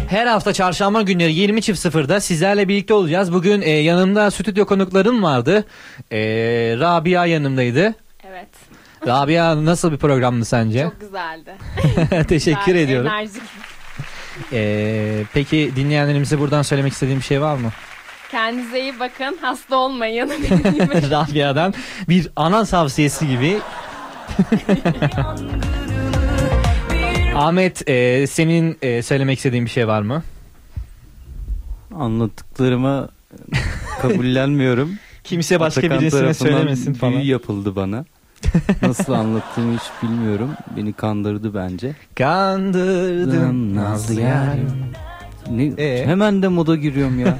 [0.09, 3.33] Her hafta çarşamba günleri 20.00'da sizlerle birlikte olacağız.
[3.33, 5.63] Bugün e, yanımda stüdyo konuklarım vardı.
[6.11, 6.19] E,
[6.79, 7.95] Rabia yanımdaydı.
[8.29, 8.49] Evet.
[9.07, 10.83] Rabia nasıl bir programdı sence?
[10.83, 11.51] Çok güzeldi.
[12.27, 13.07] Teşekkür Güzel, ediyorum.
[13.07, 13.41] Enerjik.
[14.53, 17.71] E, peki dinleyenlerimize buradan söylemek istediğim bir şey var mı?
[18.31, 19.37] Kendinize iyi bakın.
[19.41, 20.29] Hasta olmayın.
[21.11, 21.73] Rabia'dan
[22.09, 23.59] bir ana tavsiyesi gibi.
[27.35, 30.23] Ahmet e, senin e, söylemek istediğin bir şey var mı?
[31.95, 33.09] Anlattıklarıma
[34.01, 34.93] kabullenmiyorum.
[35.23, 37.13] Kimse başka Atakan birisine söylemesin falan.
[37.13, 38.05] Büyü yapıldı bana.
[38.81, 40.49] Nasıl anlattığımı hiç bilmiyorum.
[40.77, 41.95] Beni kandırdı bence.
[42.17, 44.71] Kandırdın nazlı yarim.
[45.49, 46.05] Ne, Ee?
[46.07, 47.37] Hemen de moda giriyorum ya.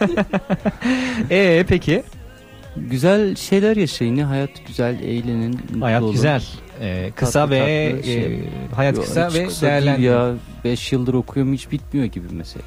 [1.32, 2.04] Ee peki?
[2.78, 4.16] Güzel şeyler yaşayın.
[4.16, 4.30] ya.
[4.30, 5.52] Hayat güzel, eğlenin.
[5.52, 6.12] mutlu Hayat olun.
[6.12, 6.44] güzel.
[6.82, 8.24] Ee, kısa Tatlı ve tatlı şey.
[8.26, 8.40] e,
[8.76, 10.04] hayat Yo, kısa hiç ve kısa değil değerlendir.
[10.04, 10.34] ya.
[10.64, 12.66] 5 yıldır okuyorum hiç bitmiyor gibi mesela.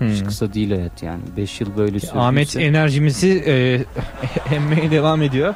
[0.00, 0.26] Hiç Hmm.
[0.26, 1.20] kısa değil hayat yani.
[1.36, 2.18] 5 yıl böyle sürdüyse.
[2.18, 3.80] Ahmet enerjimizi e,
[4.54, 5.54] emmeye devam ediyor.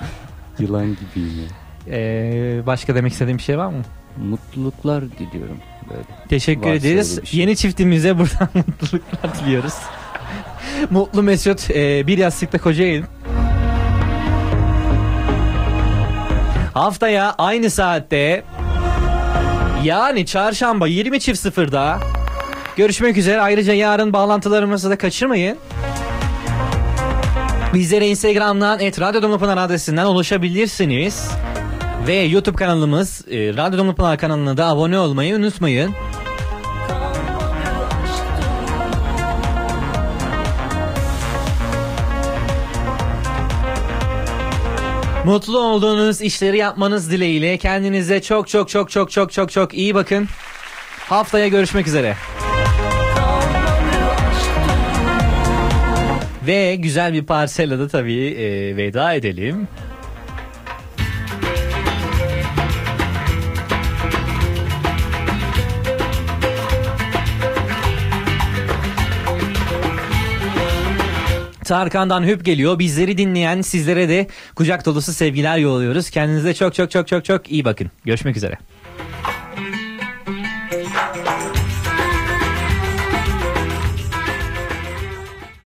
[0.59, 1.49] Yılan gibiyim ya.
[1.97, 3.83] Ee, başka demek istediğim bir şey var mı?
[4.29, 5.57] Mutluluklar diliyorum
[5.91, 6.29] böyle.
[6.29, 7.21] Teşekkür ederiz.
[7.25, 7.41] şey.
[7.41, 9.75] Yeni çiftimize buradan mutluluklar diliyoruz.
[10.91, 13.05] Mutlu Mesut e, bir yastıkta Kocaeli.
[16.75, 18.45] Haftaya aynı saatte
[19.85, 21.99] yani çarşamba 20.00'da
[22.77, 23.41] görüşmek üzere.
[23.41, 25.59] Ayrıca yarın bağlantılarımızı da kaçırmayın.
[27.75, 31.31] Bizlere Instagram'dan et Radyo Dumlupınar adresinden ulaşabilirsiniz.
[32.07, 35.95] Ve YouTube kanalımız e, Radyo Dumlupınar kanalına da abone olmayı unutmayın.
[45.25, 50.29] Mutlu olduğunuz işleri yapmanız dileğiyle kendinize çok çok çok çok çok çok çok iyi bakın.
[51.09, 52.17] Haftaya görüşmek üzere.
[56.47, 59.69] Ve güzel bir parsella da tabii e, veda edelim.
[71.67, 72.79] Tarkan'dan hüp geliyor.
[72.79, 76.11] Bizleri dinleyen sizlere de kucak dolusu sevgiler yolluyoruz.
[76.11, 77.91] Kendinize çok çok çok çok çok iyi bakın.
[78.05, 78.59] Görüşmek üzere.